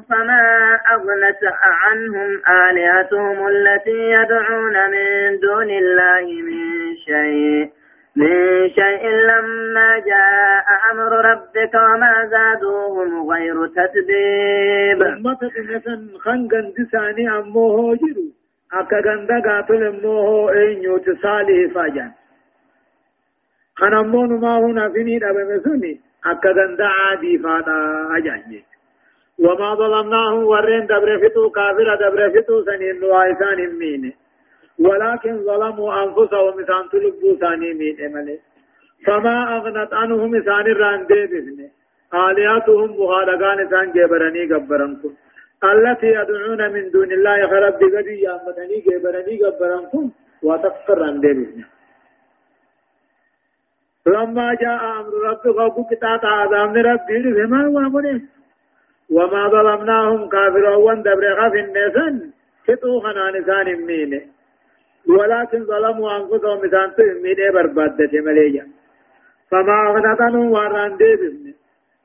[0.10, 7.79] فما أغنت عنهم آلهتهم التي يدعون من دون الله من شيء.
[8.16, 17.96] من شيء لما جاء أمر ربك وما زادوهم غير تتبيب أمتك مثلا خنقا دساني أموه
[17.96, 18.28] جرو
[18.74, 22.12] أكا غندا قاتل أموه إن يوتصالي فاجان.
[23.76, 27.78] خنمون ما هنا فيني دبم سني أكدن دعا دي فادا
[28.18, 28.64] أجانجي.
[29.40, 34.14] وما ظلمناهم ورين دبر فتو كافر دبر فتو سنين نوائسان مين.
[34.80, 38.40] ولكن ظلموا أنفسهم مثان تلبوا ثاني مين ملي
[39.06, 41.70] فما أغنت عنهم إسان الران ديبفن
[42.14, 45.14] آلياتهم مخالقان إسان جبرني قبرنكم
[45.72, 50.12] التي يدعون من دون الله خرب بقدي يامتني جبرني قبرنكم
[50.44, 51.64] وتفكر عن ديبفن
[54.08, 58.22] لما جاء أمر ربك غبو كتات عذاب ربي لما وامنه
[59.12, 62.32] وما ظلمناهم كافرون دبر خف النسان
[62.66, 64.39] فتو خنان إسان مين
[65.08, 68.68] ولكن ظلموا أنفسهم إسان تهمين بربادة مليجا.
[69.52, 71.54] فما أغنت عنهم واران ديبن.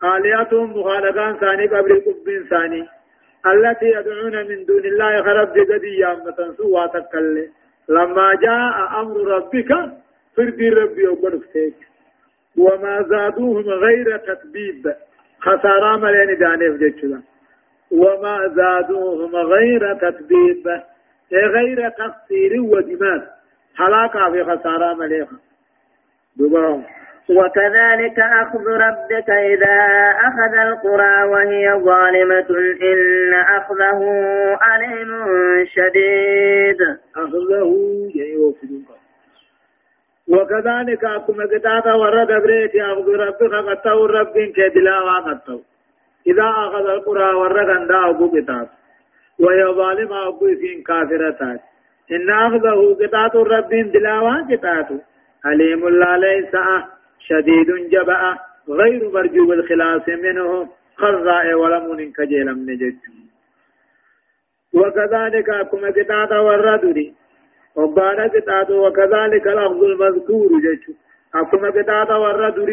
[0.05, 2.89] آلياتهم مخالقان ثاني قبل قبين ثاني.
[3.47, 7.49] التي يدعون من دون الله خرب بقدي يامة سوى تكل.
[7.89, 9.71] لما جاء أمر ربك
[10.37, 11.75] فردي ربي وقرفتك
[12.59, 14.95] وما زادوهم غير تكبيب
[15.41, 17.23] خسارة ملين دانيف جيشنا
[17.91, 20.65] وما زادوهم غير تكبيب
[21.33, 23.23] غير تقصير ودماغ
[23.77, 25.37] حلاقة في خسارة مليخة.
[26.37, 26.85] دبرهم
[27.31, 29.77] وكذلك أخذ ربك إذا
[30.29, 32.51] أخذ القرى وهي ظالمة.
[32.83, 34.01] إن أخذه
[34.75, 35.11] أليم
[35.65, 36.81] شديد.
[37.17, 37.95] أخذه
[40.29, 45.61] وكذلك أكما قطعة ورد بريت أخذ ربك قطعه رب كدلا وقطعه
[46.27, 48.69] إذا أخذ القرى ورد أندا أبو قطعه
[49.39, 51.61] وهي ظالمة أبو سين كافرة
[52.13, 55.01] إن أخذه قطعة رب دلا قطعته
[55.47, 56.55] أليم لا ليس
[57.19, 58.39] شديد جبأ.
[58.69, 60.69] غير مرجو الخلاص منه.
[60.97, 62.99] خرائع ولم كجيل من جد.
[64.75, 67.15] وكذلك أكما قطعة والردد
[67.77, 70.85] وبانا قطعة وكذلك الأخذ المذكور جد.
[71.35, 72.71] أكما قطعة والردد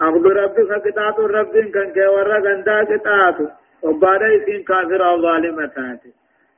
[0.00, 3.61] أخذ ربك قطعة رب كان كي ورغندا قطعة.
[3.82, 5.98] وبانا إسين كافر أو ظالمة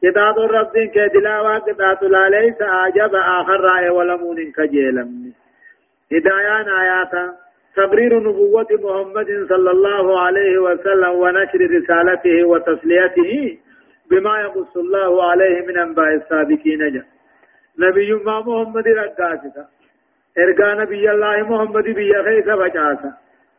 [0.05, 5.33] قطعة رب كي دلاوة قطعة لا ليس أعجب آخر رأي ولم كجيل منه
[6.13, 7.25] هدايان آياتا
[7.77, 13.59] تبرير نبوة محمد صلى الله عليه وسلم ونشر رسالته وتسليته
[14.11, 17.07] بما يقص الله عليه من أنباء السابقين جاء
[17.79, 19.67] نبي ما محمد رقاسة
[20.39, 23.13] ارقى نبي الله محمد بي خيس فجاسة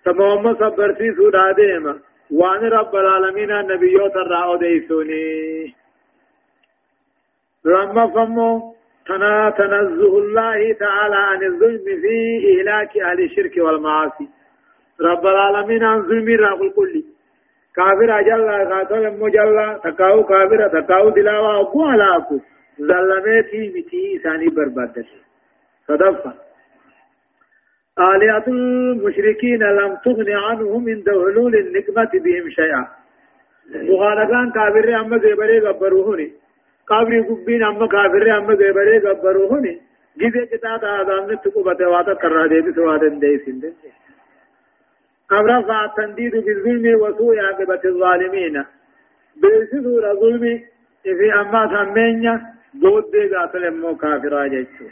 [0.05, 1.99] فمحمد صبر في سودا ديما
[2.31, 5.75] وان رب العالمين النبيوت الرعو ديسوني
[7.65, 8.75] لما فمو
[9.07, 12.15] تنا تنزه الله تعالى عن الظلم في
[12.51, 14.27] إهلاك أهل الشرك والمعاصي
[15.01, 17.03] رب العالمين عن ظلم راق الكل
[17.75, 22.39] كافر أجل قاتل مجل تكاو كافر تكاو دلاوا أبو
[22.81, 25.05] ظلمتي متي ثاني بربادت
[25.87, 26.33] صدفة
[27.99, 32.83] آلهة المشركين لم تغن عنهم من دهلول النقمة بهم شيئا.
[33.73, 36.31] مغالقان كافر أما قبري قبروهني
[36.87, 39.81] قابري قبين أما كافر أما غيبري غبرو هني
[40.17, 43.73] جيزي كتاب آدم نتقو بتواتا كرا دي بسواتا دي سندن
[45.31, 48.65] أمر فالتنديد بالظلم وسوء عاقبة الظالمين.
[49.41, 50.43] بيسدور ظلم
[51.03, 52.33] في أما سمينيا
[52.81, 54.85] بود دي قاتل مو كافر آجيتو.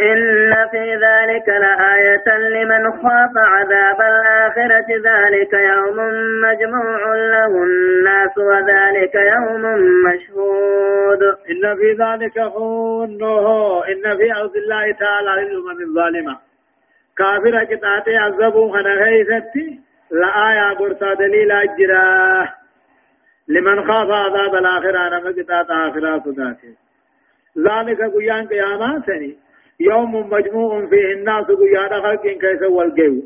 [0.00, 5.96] إن في ذلك لآية لمن خاف عذاب الآخرة ذلك يوم
[6.40, 9.62] مجموع له الناس وذلك يوم
[10.06, 11.22] مشهود.
[11.22, 16.38] إن في ذلك خونه إن في أرض الله تعالى للأمم الظالمة.
[17.18, 19.80] كافرة كتاتي عذبوا خنا غيثتي
[20.10, 22.54] لآية قرصة دليل أجراه
[23.48, 26.74] لمن خاف عذاب الآخرة أنا مقتات آخرة ذاتي
[27.58, 29.43] ذلك قيان قيامات سني
[29.80, 33.22] يوم مجموع فيه الناس قيادة خلق كيس والجو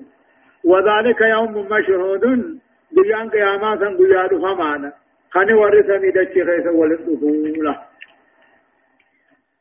[0.65, 2.25] وذلك يوم مشهود
[2.97, 4.93] قيان قيامات قيادة فمانا.
[5.31, 7.77] خني ورث ميدتش كيس والدخول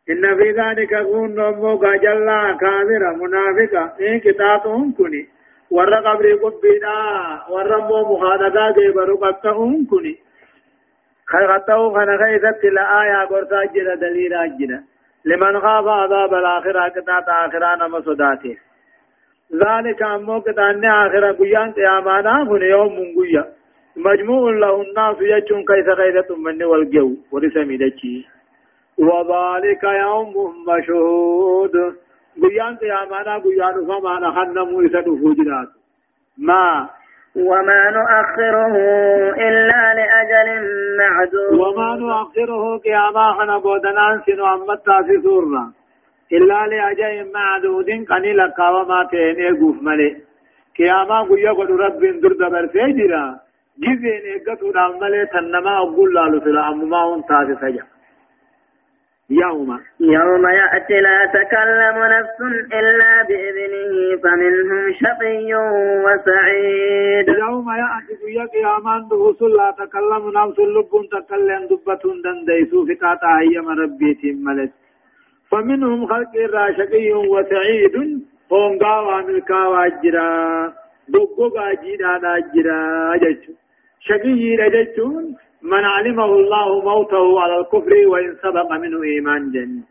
[0.09, 5.27] إن في ذلك كون نمو جلا كامرة منافقة إن كتابهم كني
[5.71, 6.97] ور قبر قبينا.
[7.49, 10.15] ور مو مخادقا جيبرو قطعهم كني
[11.27, 14.83] خلقته خنقيثت لآية قرصا جدا دليل أجدا
[15.30, 18.55] لمن خاف عذاب الآخرة كتات آخرة نما صداته.
[19.63, 23.43] ذلك أمو كتان آخرة قيان قيامانا هن يوم من قيا
[24.07, 28.15] مجموع له الناس يجون كيس غيرة من والجو ورسمي دچي
[28.97, 30.34] وذلك يوم
[30.69, 31.75] مشهود.
[32.43, 35.69] قيان قيامانا قيان فمانا خنمو يسدفو جنات
[36.38, 36.89] ما
[37.38, 38.75] وما نؤخره
[39.47, 40.47] إلا لأجل
[40.99, 45.71] معدود وما نؤخره قياما خنا بودنان سنو أمتا في سورنا.
[46.33, 50.15] إلا لأجل معدود قنيل قاوما تهني قوف ملي.
[50.77, 53.39] قياما قويا قد رب در دبر سيجرا
[53.83, 57.97] جزين إيقاتو دعمالي تنما أقول لالو في الأمما ونتاتي سجا.
[59.30, 59.80] يوم.
[59.99, 62.39] يوم يأتي لا تكلم نفس
[62.80, 65.49] إلا بإذنه فمنهم شقي
[66.05, 67.28] وسعيد.
[67.28, 73.57] يوم يأتي يا قيامان رسول لا تكلم نفس لب تكلم دبة دنديسو في قاطع هي
[73.84, 74.71] ربيتي ملت
[75.51, 76.34] فمنهم خلق
[76.78, 77.95] شقي وسعيد
[78.51, 80.73] هونغا واملكا واجرا.
[81.09, 83.13] دوغوغا جيدا جرا
[83.99, 85.25] شقي رجچون
[85.64, 89.84] من علمه الله موته على الكفر وإن سبق منه إيمان جن.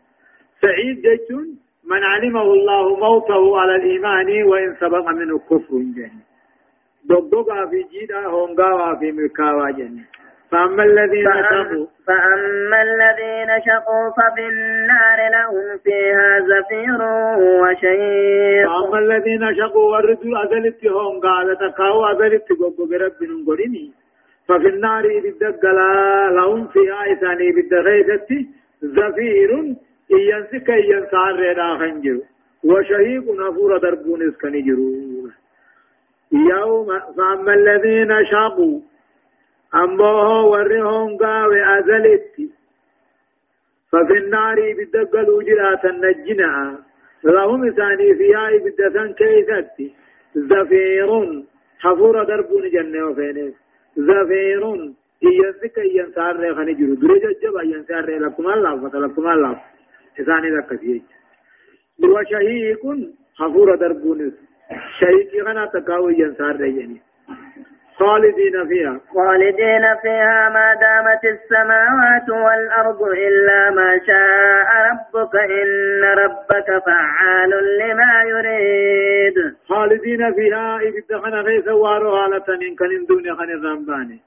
[0.61, 1.47] سعيد جيتون
[1.91, 6.15] من علمه الله موته على الإيمان وإن سبق منه كفر جن.
[7.09, 9.97] دقدقا في جيدا هونغا في ملكاوا جن.
[10.51, 16.99] فأما الذين شقوا فأما الذين شقوا ففي النار لهم فيها زفير
[17.61, 18.67] وشهيق.
[18.67, 24.06] فأما الذين شقوا وردوا أذلت هونغا لتقاوا أذلت قبو برب نقرني
[24.47, 28.27] ففي النار بالدقلا لهم فيها إثاني بالدغيدة
[28.81, 29.75] زفير
[30.13, 32.19] إيانسك إيانسان رينا خنجر
[32.63, 35.29] وشهيق نفور دربون اسكنجرو
[36.31, 36.87] يوم
[37.17, 38.79] فأما الذين شاقوا
[39.75, 42.35] أمبوه ورهم قاوي أزلت
[43.91, 46.79] ففي النار بالدقل جرات النجنا
[47.23, 49.93] لهم إثاني فيها بالدثن كيست
[50.35, 51.09] زفير
[51.79, 53.66] حفور دربون جنة وفينيس.
[53.97, 54.63] زفير
[55.21, 59.61] ينسك ينسار خاني جرو درج جب ينسار لكم الله فتلكم الله
[60.19, 61.01] إساني ذاك فيه
[62.03, 62.83] وشهيق
[63.39, 64.33] حفور دربونس
[64.99, 67.01] شهيق خنا تقاوي ينسار يعني
[67.99, 68.99] خالدين فيها.
[69.15, 79.37] خالدين فيها ما دامت السماوات والأرض إلا ما شاء ربك إن ربك فعال لما يريد.
[79.69, 80.79] خالدين فيها.
[80.79, 84.19] إذا خنا غيث وارو على تنين كان دنيا خن الرمباني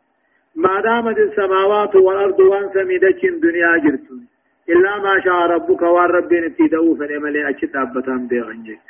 [0.56, 4.22] ما دامت السماوات والأرض وانسمي دچين دنيا جرتون
[4.68, 8.84] إلا ما شاء ربك والربين تيدو فنعمل أجت أبتان بيغنجك.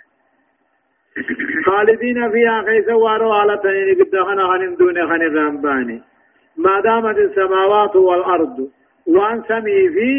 [1.66, 6.02] خالدين فيها خيس وارو على تنين قد خنا خن دون خن الرمباني
[6.56, 8.70] ما دامت السماوات والأرض
[9.06, 10.10] وان سمي في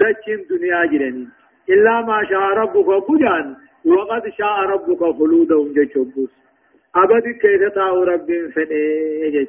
[0.00, 1.28] دچين دنيا جرني
[1.68, 6.32] إلا ما شاء ربك بجان وقد شاء ربك خلودهم جچوبوس
[6.96, 9.46] أبد كيف تاو رب فني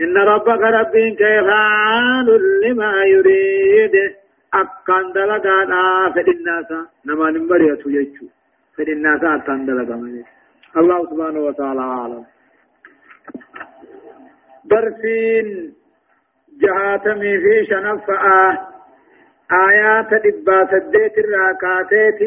[0.00, 2.26] إن ربك رب كيف عال
[2.64, 3.94] لما يريد
[4.54, 8.26] أكان دلقانا فإناسا نما نمبرية يجو
[8.76, 9.78] فإن الناس أتندل
[10.76, 12.24] الله سبحانه وتعالى أعلم
[14.64, 15.74] برسين
[16.62, 18.14] جهاتمي في شنفة
[19.52, 22.20] آيات دبا سديت الراكاتات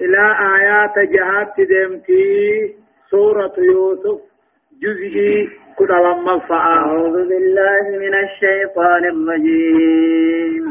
[0.00, 0.22] إلى
[0.56, 2.74] آيات جهات دمتي
[3.10, 4.20] سورة يوسف
[4.82, 10.64] جزئي كل لما أعوذ بالله من الشيطان الرجيم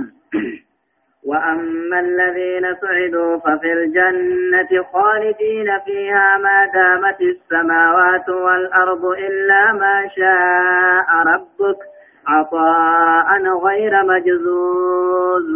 [1.30, 11.80] وأما الذين سعدوا ففي الجنة خالدين فيها ما دامت السماوات والأرض إلا ما شاء ربك.
[12.28, 13.30] عطاء
[13.66, 15.48] غير مجزوز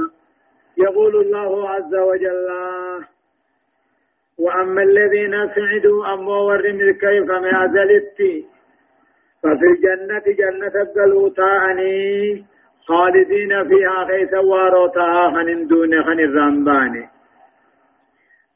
[0.77, 2.47] يقول الله عز وجل
[4.39, 8.19] وأما الذين سعدوا أما ورم كيف ما زلت
[9.43, 12.45] ففي الجنة جنة القلوتاني
[12.87, 17.07] خالدين فيها خيس واروتا خن دون خن الرمبان.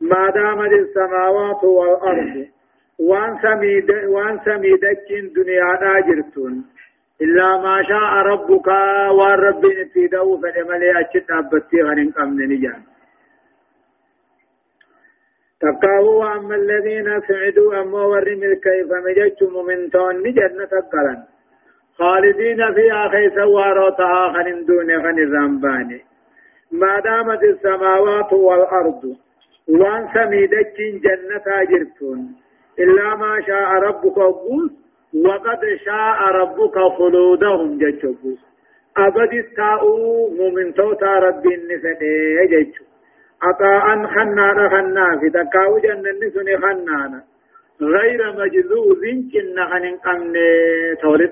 [0.01, 2.47] ما دامت السماوات والأرض
[2.99, 6.65] وان سميد وان سميدك دنيا داجرتون
[7.21, 8.67] إلا ما شاء ربك
[9.17, 9.63] والرب
[9.93, 12.82] في دو فلملي أشد أبتي غن قمن نجان.
[15.61, 21.19] تقاو أما الذين سعدوا أما ورم كيف مججم من تون جنة قلن
[22.00, 26.02] خالدين فيها خيسا واروتها خن دون خن الرمباني
[26.72, 29.04] ما دامت السماوات والأرض.
[29.70, 32.36] وان سميدك جنة جرتون
[32.80, 34.72] إلا ما شاء ربك أبوس
[35.26, 38.39] وقد شاء ربك خلودهم جتشبوس
[38.98, 42.84] أبد استاؤوا مؤمن توتا ربي النسني جتشو
[43.43, 47.24] أطاء خنانا خنا في تكاو جنة نسني خنانا.
[47.82, 49.03] غير مجذوذ
[49.34, 50.34] كنا عن أمن
[51.01, 51.32] تولد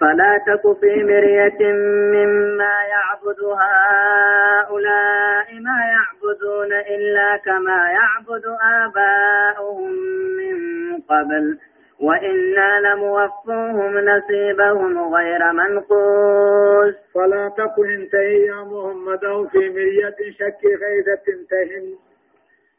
[0.00, 1.72] فلا تك في مرية
[2.14, 9.90] مما يعبد هؤلاء ما يعبدون إلا كما يعبد آباؤهم
[10.38, 10.56] من
[10.96, 11.58] قبل.
[12.00, 16.94] وإنا لموفوهم نصيبهم غير منقوص.
[17.14, 21.94] فلا تكن انتهي يا محمد في مرية شك غيظة تنتهي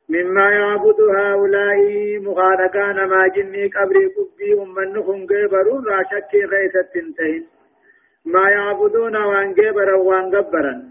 [0.10, 1.80] مما يعبد هؤلاء
[2.20, 7.46] مخالقان ما جني قبري قبي أمنهم قبرون را شكي غيثة تنتهين
[8.26, 10.84] ما يعبدون وان قبرا وان قبرا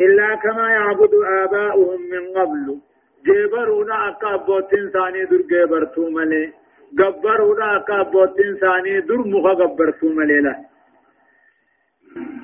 [0.00, 2.78] إلا كما يعبد آباؤهم من قبل.
[3.26, 6.52] قبرون أكا أبوتين ثاني در قبرتو ملي
[6.98, 10.56] قبرون أكا أبوتين ثاني در مخا قبرتو ملي له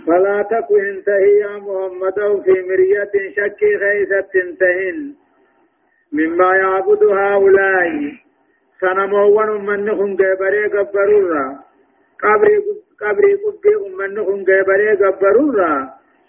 [0.07, 5.17] فلا تكن انتهي يا محمد في مرية شكي غيثة تنتهين
[6.15, 7.91] مما يعبد هؤلاء.
[8.81, 11.45] سنموون منهم قبري قبرورا
[12.23, 12.57] قبري
[13.01, 15.75] قبري قبي منهم قبري قبرورا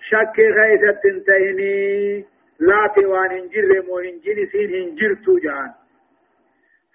[0.10, 2.26] شك غيثة تنتهني
[2.60, 5.70] لا توان انجر مو انجر سين انجر توجان.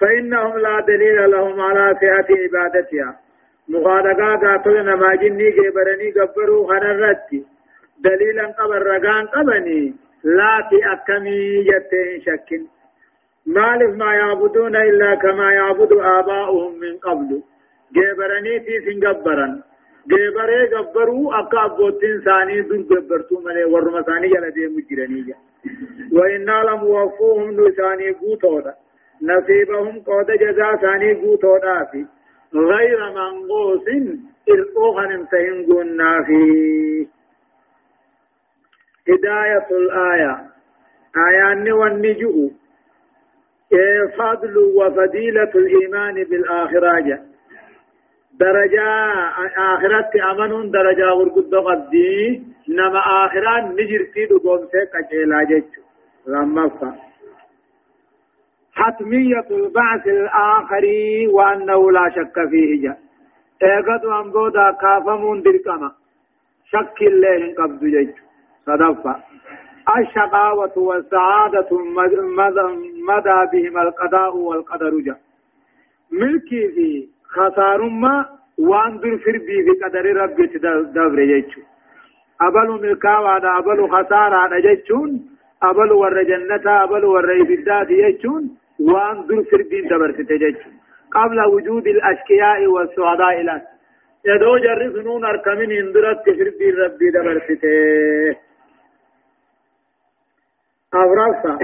[0.00, 3.10] فإنهم لا دليل لهم على صحة عبادتها.
[3.68, 7.44] مغادقا قاتل نما جني قبرني قبروا خنرتي.
[8.04, 9.94] دليلا قبر رقان قبني.
[10.24, 12.79] لا تأكمي يتين شكٍ
[13.46, 17.42] مالف ما يعبدون إلا كما يعبد آباؤهم من قبل.
[17.96, 19.62] جبرني في سنجبرا
[20.10, 25.34] جبري جبروا أكا أبوتين ثاني دون جبرتو ملي ورما ثاني جل دي مجرني
[26.12, 28.74] وإنا لم وفوهم نساني قوتودا
[29.22, 32.06] نصيبهم قود جزاء ثاني قوتودا في.
[32.54, 33.86] غير منقوص
[34.50, 36.26] إرقوخا انتهن قلنا
[39.08, 40.50] هداية الآية.
[41.28, 42.50] آيان والنجؤ
[44.18, 47.18] فضل وفضيلة الإيمان بالآخرة
[48.40, 48.88] درجة
[49.58, 55.62] آخرة أمن درجة ورقد قدي نما آخران نجرتي دقوم سيكا جيلا
[56.26, 56.70] لما
[58.74, 60.84] حتمية البعث الآخر
[61.34, 62.98] وأنه لا شك فيه جاء.
[63.62, 65.90] ايقظ أنبودا كافمون دركما.
[66.72, 68.24] شك الله قبض جيتشو.
[68.66, 69.16] صدفة.
[69.98, 71.68] الشقاوة والسعادة
[73.10, 75.16] مدى بهم القضاء والقدر جا.
[76.12, 78.26] ملكي في خسار ما
[78.58, 81.62] واندر فربي في قدر ربي تدبر يجو
[82.40, 85.10] أبلو ملكا وادا أبلو خسارة يجون
[85.62, 88.44] أبلو ور جنة أبلو ور إبداد يجون
[88.80, 90.74] واندر فربي دبر تججون
[91.12, 93.62] قبل وجود الأشكياء والسعداء لك
[94.26, 98.36] يدو جرس نون أركمين اندرت فربي ربي دبر تججون
[100.94, 101.58] أورثة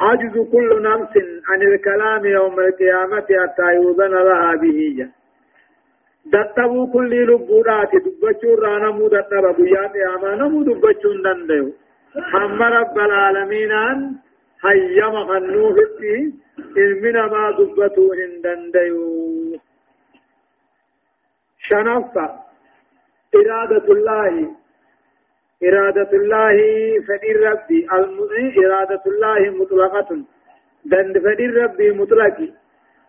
[0.00, 1.14] عجز كل نفس
[1.48, 5.08] عن الكلام يوم القيامة حتى يوزن لها به.
[6.26, 11.72] دتبو كل لبودات دبچون رانا مو دتبا بيات ياما نمو دبچون دندو
[12.32, 13.98] هم رب العالمين أن
[14.64, 16.32] هيما خنوه في
[16.76, 19.56] علمنا ما دبتو هندندو
[21.58, 22.26] شنفة
[23.36, 24.50] إرادة الله
[25.64, 26.56] إرادة الله
[27.08, 27.88] فدي ربي
[28.66, 30.24] إرادة الله مطلقة
[30.84, 32.36] دند فدي ربي مطلق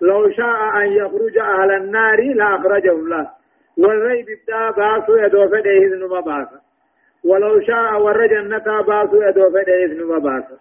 [0.02, 3.30] لو شاء أن يخرج أهل النار لأخرجه الله
[3.78, 6.60] والريب بدا باسو يدو فدي إذن ما باسا
[7.24, 10.58] ولو شاء ور جنة باسو يدو فدي إذن ما باسا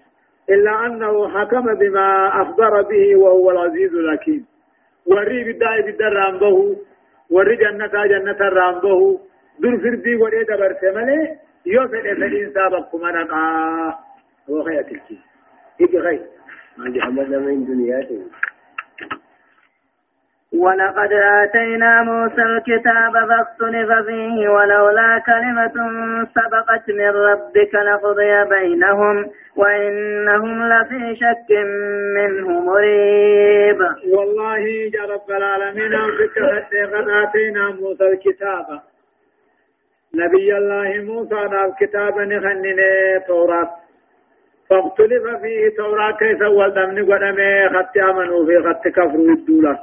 [0.51, 4.47] إلا أنه حكم بما أخبر به وهو العزيز الحكيم
[5.07, 6.77] وري بدا بدا رامبه
[7.31, 9.21] وري جنة جنة رامبه
[9.63, 11.37] در فردي وري دبر ملي
[11.67, 13.99] يو فدي فدين سابق كما نقا
[14.51, 15.19] هو خير تلكي.
[15.81, 16.23] هيك خير.
[16.77, 18.27] ما عندي حمد من دنياته
[20.53, 25.75] ولقد آتينا موسى الكتاب فاختلف فيه ولولا كلمة
[26.35, 31.51] سبقت من ربك لقضي بينهم وإنهم لفي شك
[32.17, 33.81] منه مريب.
[34.13, 34.59] والله
[34.95, 38.81] يا رب العالمين قد آتينا موسى الكتاب.
[40.15, 42.81] نبي الله موسى نال كتابا نخنن
[43.27, 43.71] توراة
[44.71, 49.79] فاختلف فيه توراة كيف والدمن قدمه خط آمنوا في خط كفروا الدولة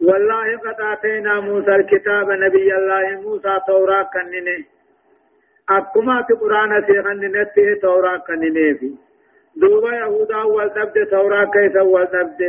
[0.00, 4.64] والله قد آتينا موسى الكتاب نبي الله موسى توراة كنن
[5.70, 8.90] أكما في قرآن سيخننته توراة كنن في
[9.56, 12.40] دوبا يهودا والدبد توراة كيف والدبد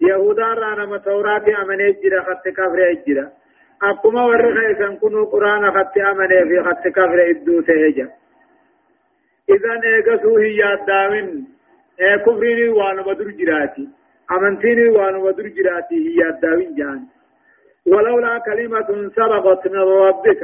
[0.00, 3.39] يهودا رانا توراة أمنه جرى خط كفر اجرى
[3.82, 8.08] أقوما ورغا إذن كنوا قرآن خط أمني في خط كفر إدو تهجا
[9.50, 11.48] إذن إيقسو هي الداوين
[12.00, 13.88] إيه كفريني وانو بدر جراتي
[14.32, 17.00] أمنتيني وانو بدر جراتي هي الداوين جان
[17.86, 20.42] ولولا كلمة سبقت من ربك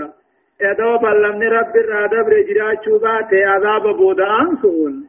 [0.63, 5.09] إدو بلمن رب الرادب رجرات شوباتي عذاب بودا أنسون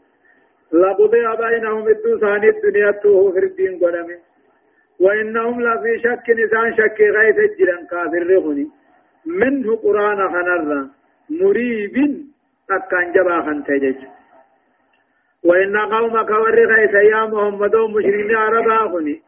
[0.73, 4.26] لقضي بينهم الدو ثاني الدنيا توه الدين قدمه
[4.99, 8.67] وإنهم لفي شك نسان شك غيث الجران كافر رغني.
[9.25, 10.87] منه قرآن خنر
[11.29, 11.95] مريب
[12.71, 13.99] أكان جبا خنتجج
[15.43, 19.21] وإن قومك ورغيس يا محمد مشرين عربا خني.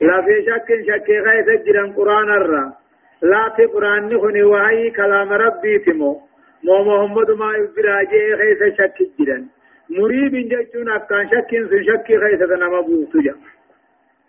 [0.00, 2.72] لا في شك شك غيث جرا قرآن الرّ
[3.22, 6.20] لا في قرآن خني وهي كلام ربي تمو.
[6.64, 9.38] مو محمد ما إبراجي غيث شك جرا
[9.90, 11.50] مريب جيتون أكان شك
[11.88, 13.34] شك غيث نما بوتجا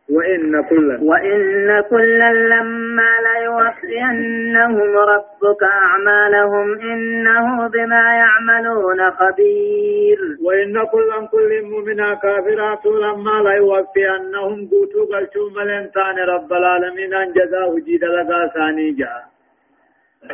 [0.10, 1.00] وإن كلا.
[1.02, 10.20] وإن كلا لما ليوفينهم ربك أعمالهم إنه بما يعملون خبير.
[10.46, 18.04] وإن كلا كل مؤمنا كافرات لما ليوفينهم قوتوا قلتوا ملنتان رب العالمين أن جزاه جيد
[18.04, 19.24] لغا ثاني جاء.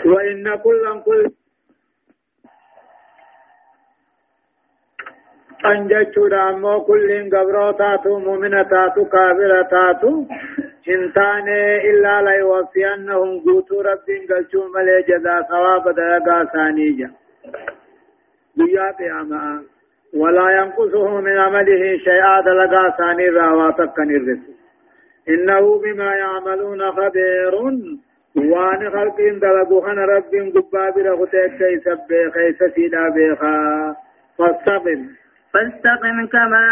[0.06, 1.41] وإن كلا كل
[5.64, 10.28] ammoo kulliin gabroo taatu mumina taatu kaafira taatu
[10.88, 11.58] hin taane
[11.90, 17.10] illaa layuwaffiyannahum guutuu rabbiin galchuu malee jazaa sawaaba dalagaa isaanii ja
[18.58, 19.60] guyyaa qiyaamaa
[20.14, 24.40] ولا ينقصه من عمله شيئا دلقا ثاني راواتك نرس
[25.30, 27.56] إنه بما يعملون خبير
[28.36, 33.96] وان خلق دلقوا خن رب قباب رغتك كيس بخيس سيدا بخا
[34.38, 35.02] فاستقم
[35.54, 36.66] فاستقم كما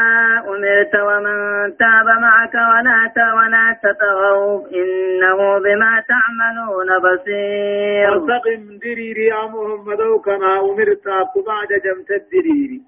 [0.47, 1.37] أمرت ومن
[1.77, 2.95] تاب معك ولا
[3.37, 8.09] ولا تطغوا إنه بما تعملون بصير.
[8.09, 11.07] فاستقم دريري يا محمد كما أمرت
[11.47, 12.81] بعد جمت الدريري.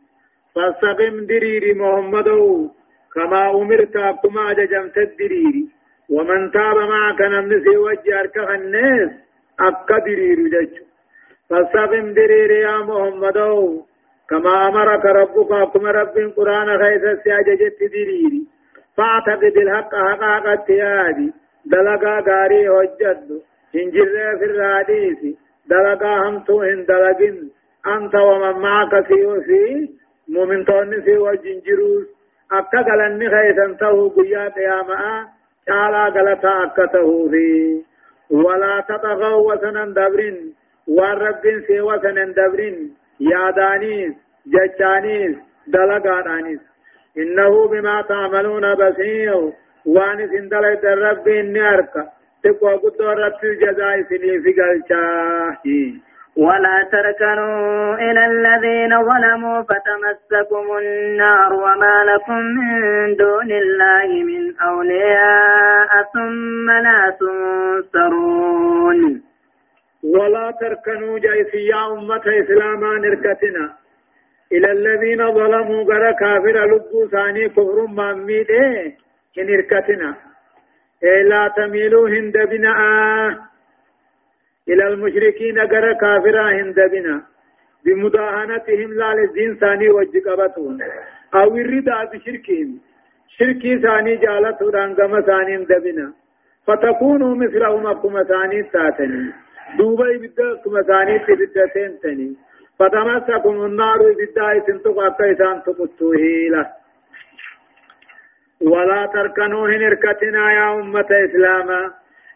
[0.56, 2.30] فاستقم دريري محمد
[3.16, 3.98] كما أمرت
[4.38, 5.66] بعد جمت الدريري.
[6.10, 9.12] ومن تاب معك نمسي وجهك الناس
[9.60, 10.74] أبقى دريري جج.
[11.50, 13.38] فاستقم دريري يا محمد
[14.32, 18.48] كما أمرك ربك كما رب قرآن خيس سياجت ديري
[18.98, 21.34] فاعتقد الحق حقا قتيادي
[21.66, 23.42] دلقا غاري وجد
[23.76, 25.36] هنجر في الحديث.
[25.70, 27.52] دلقا همتو هن دلقين
[27.88, 29.90] أنت ومن معك سيوسي
[30.30, 32.08] مؤمن توني سي وجنجروس
[32.52, 35.28] أكا قلن خيسا تهو قيا قياما
[35.68, 36.88] تعالى قلتا أكا
[37.32, 37.82] في.
[38.32, 40.54] ولا تطغوا وسنن دبرين.
[40.88, 43.01] والرب سي وسنن دبرين.
[43.22, 44.14] يادانيس
[44.54, 45.36] جچانيس
[45.68, 46.60] دلقانانيس
[47.18, 49.52] إنه بما تعملون بصير
[49.86, 52.08] وانس اندل الرب أركا
[52.44, 54.16] تقوى قد رب الجزاء في
[54.58, 55.58] قلشاه
[56.38, 66.72] ولا تركنوا إلى الذين ظلموا فتمسكم النار وما لكم من دون الله من أولياء ثم
[66.72, 69.22] لا تنصرون.
[70.04, 73.74] ولا تركنوا جيسيا أمة إسلاما نركتنا.
[74.52, 78.95] إلى الذين ظلموا غرا كافر لبو ثاني كفر مامي إيه
[79.36, 80.16] كنركتنا
[81.04, 82.74] إيه لا تميلوا هند بنا.
[84.70, 87.22] إلى المشركين غرا كافر هند بنا.
[87.86, 90.78] بمداهنتهم لا للدين ثاني وجقبتون
[91.36, 92.80] أو الرداء بشركهم.
[93.38, 96.14] شركي ثاني جالت رانغم ثاني دبنا
[96.68, 99.34] فتكونوا مثلهم أكما ثاني تاتني
[99.78, 102.36] دوبا يبدا كما ثاني تبدا تنتني
[102.80, 106.22] فتمسكم النار بالداء تنتقى كيسان تقتوه
[108.62, 111.92] ولا تركنوا هنركتنا يا أمة إسلاما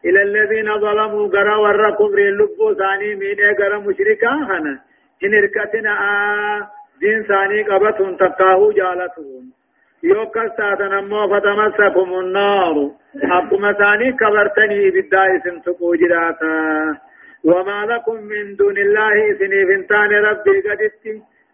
[0.05, 4.79] إلى الذين ظلموا قرى ور كفر اللبو ثاني مين قرى مشركا هنا
[5.23, 6.67] هنركتنا آه
[7.01, 9.43] دين ثاني قبتهم تقاه جالتهم
[10.03, 12.75] يوكس تاتنا مو فتمسكم النار
[13.23, 16.55] أقوم ثاني كبرتني بالداء تنتقوا جراتا
[17.45, 21.05] وما لكم من دون الله سني فنتان ربي قدت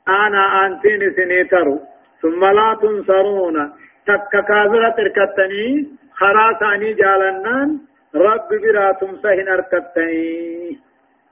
[0.08, 1.80] أنا أنتين سني ترو
[2.22, 3.72] ثم لا تنصرون.
[4.08, 7.70] تك كافرة تركتني خراساني جالنان.
[8.16, 10.80] رب براتم سهن أركتني.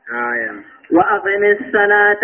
[0.09, 0.51] آية.
[0.91, 2.23] وأقم الصلاة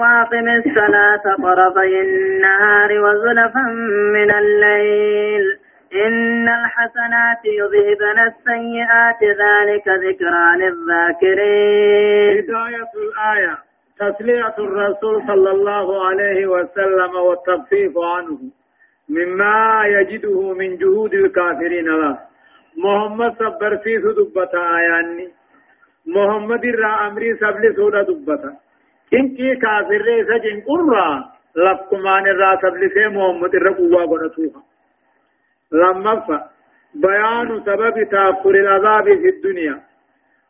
[0.00, 3.64] وأقم الصلاة طرفي النهار وزلفا
[4.16, 5.46] من الليل.
[5.94, 12.38] إن الحسنات يذهبن السيئات ذلك ذكرى للذاكرين.
[12.38, 13.58] هداية الآية
[13.98, 18.38] تسلية الرسول صلى الله عليه وسلم والتخفيف عنه
[19.08, 22.18] مما يجده من جهود الكافرين له.
[22.76, 25.28] محمد صبر في دبتا آياني
[26.06, 28.52] محمد را أمري سبل سودة دبتا
[29.14, 31.24] إنكي كافر ريسا جن قرى
[31.56, 34.69] لفكمان را سبل سي محمد را قوة قرأتوها.
[35.72, 36.42] لما
[36.94, 39.80] بيان سبب تأخر العذاب في الدنيا.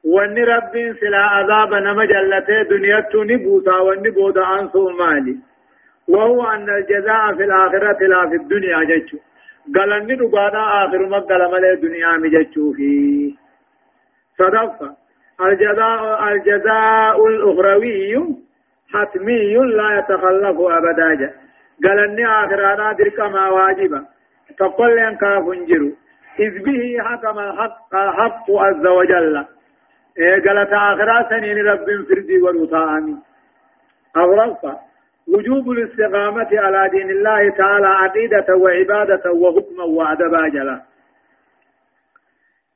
[0.05, 5.37] وأن رب سلا عذاب نما جلته دنيا توني بوتا وأن بودا انسو مالي.
[6.09, 9.19] وهو أن الجزاء في الآخرة لا في الدنيا جچو
[9.77, 12.91] غلني دغادا آخر ما غلم له دنيا مي جچو في.
[14.39, 15.01] صدف
[15.41, 18.37] الجزاء الجزاء الأخروي
[18.93, 21.33] حتمي لا يتخلف أبدا
[21.85, 24.07] قالني آخرانا درك ما واجبا
[24.59, 25.91] تقول لن كافنجرو.
[26.41, 29.47] إذ به حكم الحق, الحق عز وجل.
[30.19, 33.17] إيه قالت آخرا سنين رب فردي ورطاني
[34.17, 34.75] أو رفع
[35.29, 40.81] وجوب الاستقامة على دين الله تعالى عقيدة وعبادة وحكما وأدبا جلا.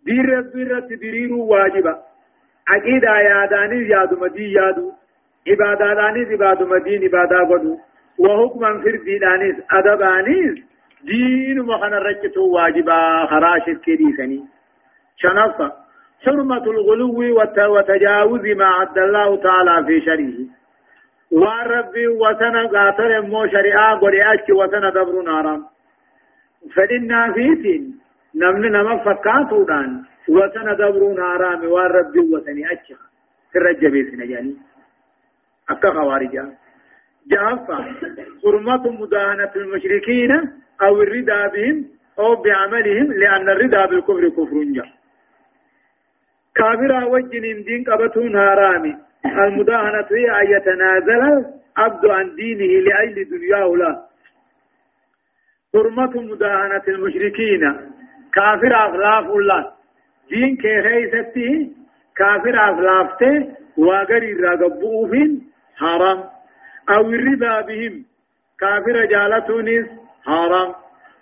[0.06, 1.98] دين رب رت درير واجبا.
[2.68, 4.92] عقيدة ياداني ياد مدي يادو.
[5.48, 7.78] عبادة دانيز عبادة مدين عبادة قدو.
[8.18, 10.73] وحكما فردي دانيز أدبانيز
[11.06, 14.40] دين مخنا رجته واجبا خراشت كديسني
[15.16, 15.72] شنصة
[16.24, 17.18] حرمة الغلو
[17.74, 20.38] وتجاوز ما عد الله تعالى في شرعه
[21.40, 24.00] وربي وسنا قاتل مو شريعة
[24.32, 25.56] أجي وسنا دبر نارا
[26.74, 27.98] فدنا فيتين
[28.34, 32.96] نمن نما فكاتو دان وسنا دبر نارا وربي وسني أجي
[33.52, 34.56] في الرجبي سنجاني
[35.70, 36.44] أكا خوارجا
[37.30, 37.78] جافا.
[38.42, 40.30] حرمة مداهنة المشركين
[40.82, 41.84] أو الرضا بهم
[42.18, 44.84] أو بعملهم لأن الرضا بالكفر كفر جا.
[46.54, 48.96] كافر وجن دين قبتون هارامي.
[49.26, 51.44] المداهنة هي أن يتنازل
[51.76, 54.02] عبد عن دينه لأجل دنياه له
[55.74, 57.62] حرمة مداهنة المشركين.
[58.34, 59.72] كافر أخلاف الله.
[60.30, 61.72] دين كيخيستي
[62.16, 65.10] كافر أخلافته وغير رغبوه
[65.76, 66.33] حرام.
[66.90, 68.04] أو الربا بهم.
[68.60, 69.86] كافر جالتونس
[70.26, 70.74] حرام.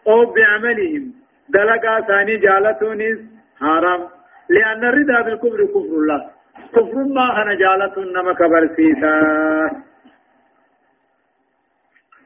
[0.09, 1.13] أو بعملهم.
[1.49, 3.19] دلقا ثاني جالتونس
[3.61, 4.09] حرام.
[4.49, 6.31] لأن الرضا بالكفر كفر الله.
[6.73, 9.15] كفر ما أنا جالت نما كبر سيسا.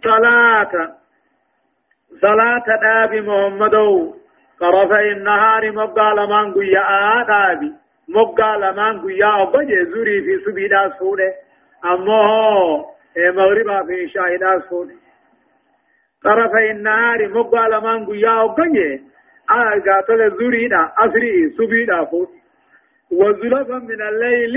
[0.05, 0.72] صلاة.
[2.20, 4.16] صلاة دابي محمدو.
[4.61, 7.72] طرفي النهار مبقى لمن قيا دابي
[8.09, 11.32] مبقى لمن قيا أبجي زوري في سبي داس فوده
[11.84, 14.94] أمه مغربا في شاهد داس فوده
[16.24, 19.02] طرفي النهار مبقى لمن قيا أبجي
[19.50, 22.30] آه قاتل زوري دا أسري سبي دا فوده
[23.12, 24.56] وزلفا من الليل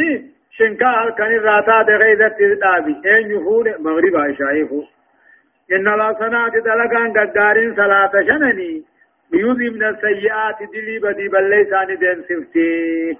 [0.51, 4.83] شنكا كان الراتا غيظة تدابي اين يفور مغرب عشائفو
[5.71, 8.83] إن لا صنعت دلقان قدارين صلاة شنني
[9.31, 13.17] بيوزي من السيئات دلي بدي بليساني دين سفتي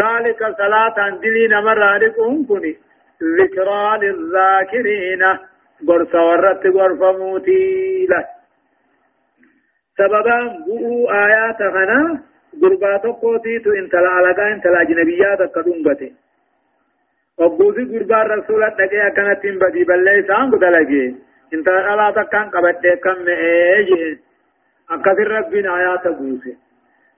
[0.00, 2.76] ذلك صلاة دلي نمر عليكم كني
[3.22, 5.22] ذكرى للذاكرين.
[5.88, 8.24] غرس ورت غرف موتي له
[9.98, 12.22] سببا بؤوا آيات غنا.
[12.62, 16.10] غربا تقوتي تو انتلا علاقا انتلا جنبيات كدنغته
[17.38, 21.14] وبوزي غربا رسول دقيا كانت بدي بلي سان قدلجي
[21.54, 24.18] انتلا علا تكان قبت كم مئي
[24.90, 26.56] أكثر ربنا آيات بوسي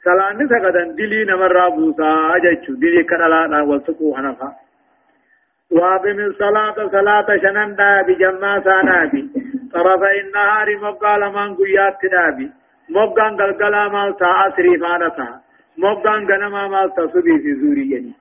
[0.05, 4.49] سلاني سقدن دلي نمر بوسا اججو دلي كنلا والسقو حنفا.
[5.71, 9.31] وابم الصلاة صلاة شنن دابي جمع سانابي
[9.73, 12.53] طرفي النهار مقال من قيات دابي.
[12.91, 15.41] مبغان غلغلا مالتا أسري فانتا.
[15.79, 18.13] مبغان غنما مالتا سبي في زوري يعني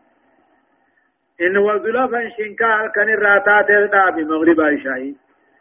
[1.41, 5.01] إن وزلفا شنكا كان الراتات الدابي مغرب عشاء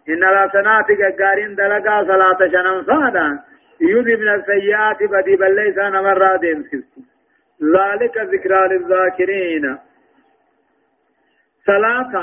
[0.09, 0.87] إن لا سنات
[1.21, 3.27] غارين دلقا صلاة شنن فادا.
[3.81, 6.65] يذي من السيئات بدي بل ليس نمر دين
[7.63, 9.79] ذلك ذكرى للذاكرين.
[11.67, 12.15] صلاة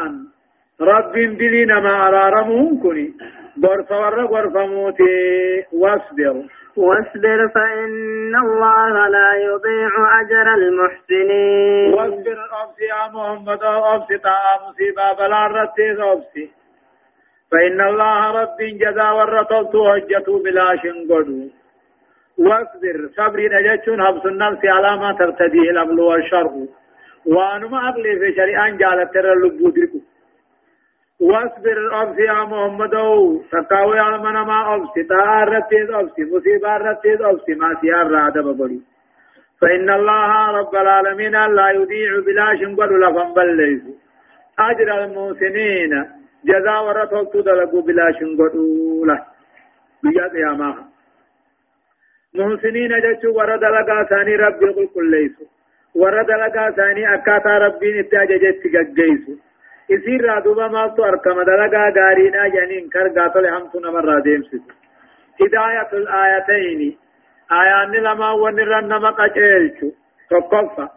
[0.81, 3.13] رب دلنا ما أرارمون كني
[3.63, 6.35] غرف ور غرف موتي واصبر
[6.77, 9.91] واصبر فإن الله لا يضيع
[10.21, 13.63] أجر المحسنين واصبر أبسي يا محمد
[13.93, 14.35] أبسي تا
[14.67, 16.51] مصيبة بلا رتي أبسي
[17.51, 21.41] فإن الله رب جزا ورطلت هجته بلا شنقدو
[22.37, 26.49] واصبر صبر نجتشون حبس النفس على ما ترتديه الأمل والشر
[27.25, 29.99] وأنما أقلي في شريعان جالت ترى اللبو دركو
[31.19, 32.95] واصبر أبسي يا محمد
[33.51, 38.81] تقاوي على من ما أبسي تارتيز أبسي مصيبة رتيز أبسي ما سيار رادة ببري
[39.61, 43.81] فإن الله رب العالمين لا يضيع بلا شنقل لفن بليس
[44.59, 45.93] أجر المحسنين
[46.45, 48.55] جزاء ورطوك دلقوا بلا شنقل
[49.07, 49.25] له
[50.03, 50.69] بياد يا ما.
[52.35, 55.45] محسنين جتشو ورد لقا ثاني قل كل ليسو
[55.95, 59.33] ورد لقا ثاني أكاتا ربي نتاججت تقجيسو
[59.89, 64.61] اسیر را دوبا مالتو ارکم دلگا گارینا جنین کر گاتل همتو نمر را دیمسیس
[65.41, 66.97] هدایت الآیتین
[67.49, 69.89] آیان لما ونرن نمق اجیلچو
[70.29, 70.89] تقفا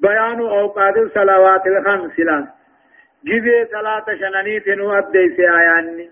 [0.00, 2.46] بيان أوقات الصلوات الخمس لأن
[3.24, 6.10] جبه صلاة شنانيت نؤدي في آياني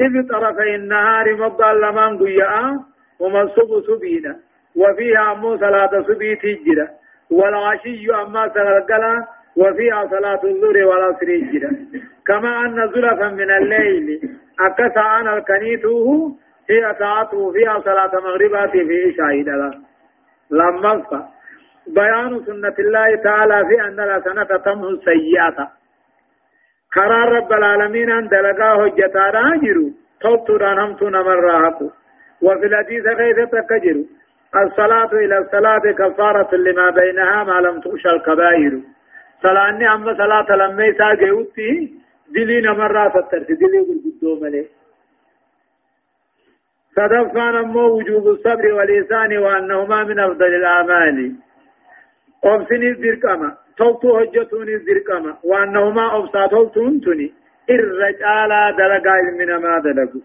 [0.00, 2.76] إذ طرفي النهار مبقى لمن قياء
[3.20, 4.36] ومصب سبينا
[4.76, 6.88] وفيها أمو صلاة سبي تجرة
[7.30, 11.86] والعشي أما صلاة وفيها صلاة الظهر والعصر جدا
[12.26, 14.20] كما أن زلفا من الليل
[14.60, 16.36] أكسى أنا الكنيته
[16.70, 19.48] هي ساعته فيها صلاة مغربات في شاهد
[20.50, 21.26] لما
[21.86, 25.68] بيان سنة الله تعالى في أن الحسنة تمه السيئة.
[26.96, 31.90] قرار رب العالمين أن دلقا هجتا راجروا توبتو رانمتو نمر راحكو
[32.42, 33.96] وفي الحديث كيف تكجر
[34.62, 38.80] الصلاة إلى الصلاة كفارة لما بينها ما لم تغش الكبائر.
[39.42, 41.92] صلاة أما صلاة لما يساقي وطي
[42.34, 44.66] دلي نمر رافترت دلي قلقدو مليه
[46.96, 51.34] صدفان أمو وجوب الصبر والإحسان وأنهما من أفضل الأعمال.
[52.44, 57.32] أبسني الزرقما توتو هجتوني الزرقما وأنهما أبسا توتون تني
[57.70, 60.20] الرجالا دلقا من ما دلقوا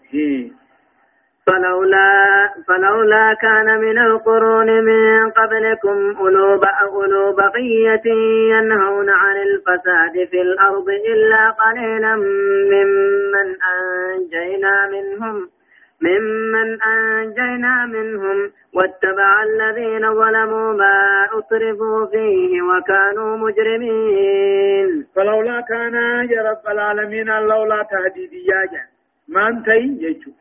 [1.48, 8.08] فلولا فلولا كان من القرون من قبلكم أولو أولو بقية
[8.54, 12.16] ينهون عن الفساد في الأرض إلا قليلا
[12.72, 15.50] ممن أنجينا منهم
[16.02, 25.08] ممن أنجينا منهم واتبع الذين ظلموا ما أطرفوا فيه وكانوا مجرمين.
[25.16, 25.96] فلولا كان
[26.30, 28.82] يا رب العالمين لولا تهديد يا
[29.30, 30.32] ما انتهي يجو.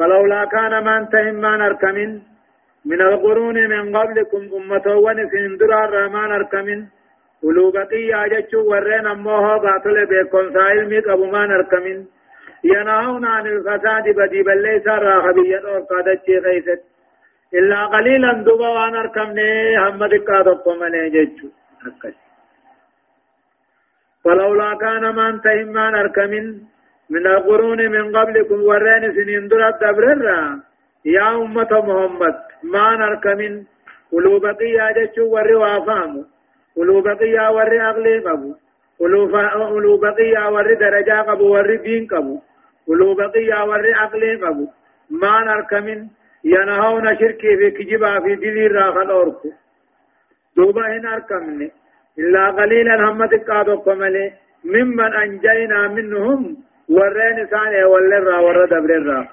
[0.00, 2.10] فلولا كان ما انتهي ما نركمن
[2.90, 6.80] من القرون من قبلكم أمة ونسين درار الرحمن أركمن
[7.44, 11.98] ولو بقية جتشو ورين أموها باطل بيكون سائل ميك أبو ما نركمن
[12.64, 16.82] ينهون عن الفساد بدي بل ليس راخبية اور قادت غيثت.
[17.54, 21.48] إلا قليلا دوبا وان اركمني حمد قادت من ججو
[24.24, 26.69] ولولا كان ما انتهم ما اركمن
[27.10, 30.24] من القرون من قبلكم ورين سنين درت دبرر
[31.04, 32.36] يا أمة محمد
[32.72, 33.64] ما نركمن
[34.12, 36.24] ولو بقيا جچو ور وافامو.
[36.76, 38.54] ولو بقيا ور أغلي قبو
[39.00, 42.36] ولو بقيا ور درجة قبو ور دين قبو
[42.88, 44.66] ولو بقي ور عقل قبو
[45.10, 46.00] ما نركمن
[46.44, 49.50] ينهون شركي في كجبا في دلي راخل أوركو
[50.56, 51.70] دوبا هن أركمن
[52.18, 54.32] إلا قليلا هم تقادوا كمالي
[54.64, 56.56] ممن أنجينا منهم
[56.90, 59.28] ورين ثانية والرا ور دبر الرا.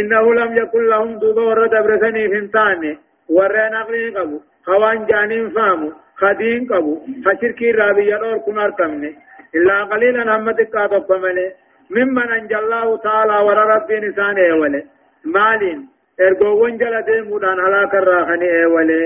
[0.00, 4.38] إنه لم يكن لهم دوبا ور دبر ثاني فنتاني ورين عقل قبو.
[4.66, 5.92] خوان جانين فامو.
[6.16, 6.94] خدين قبو.
[7.24, 9.04] فشركي رابي يدور كن أركمن
[9.54, 11.46] إلا قليلا هم تقادوا كمالي
[11.90, 14.82] ممن أنجى الله تعالى ورى ربي نسان إيوالي
[15.24, 15.88] مالين.
[16.20, 19.00] ارغوون جل ديمودان هلاك الراخني إيوالي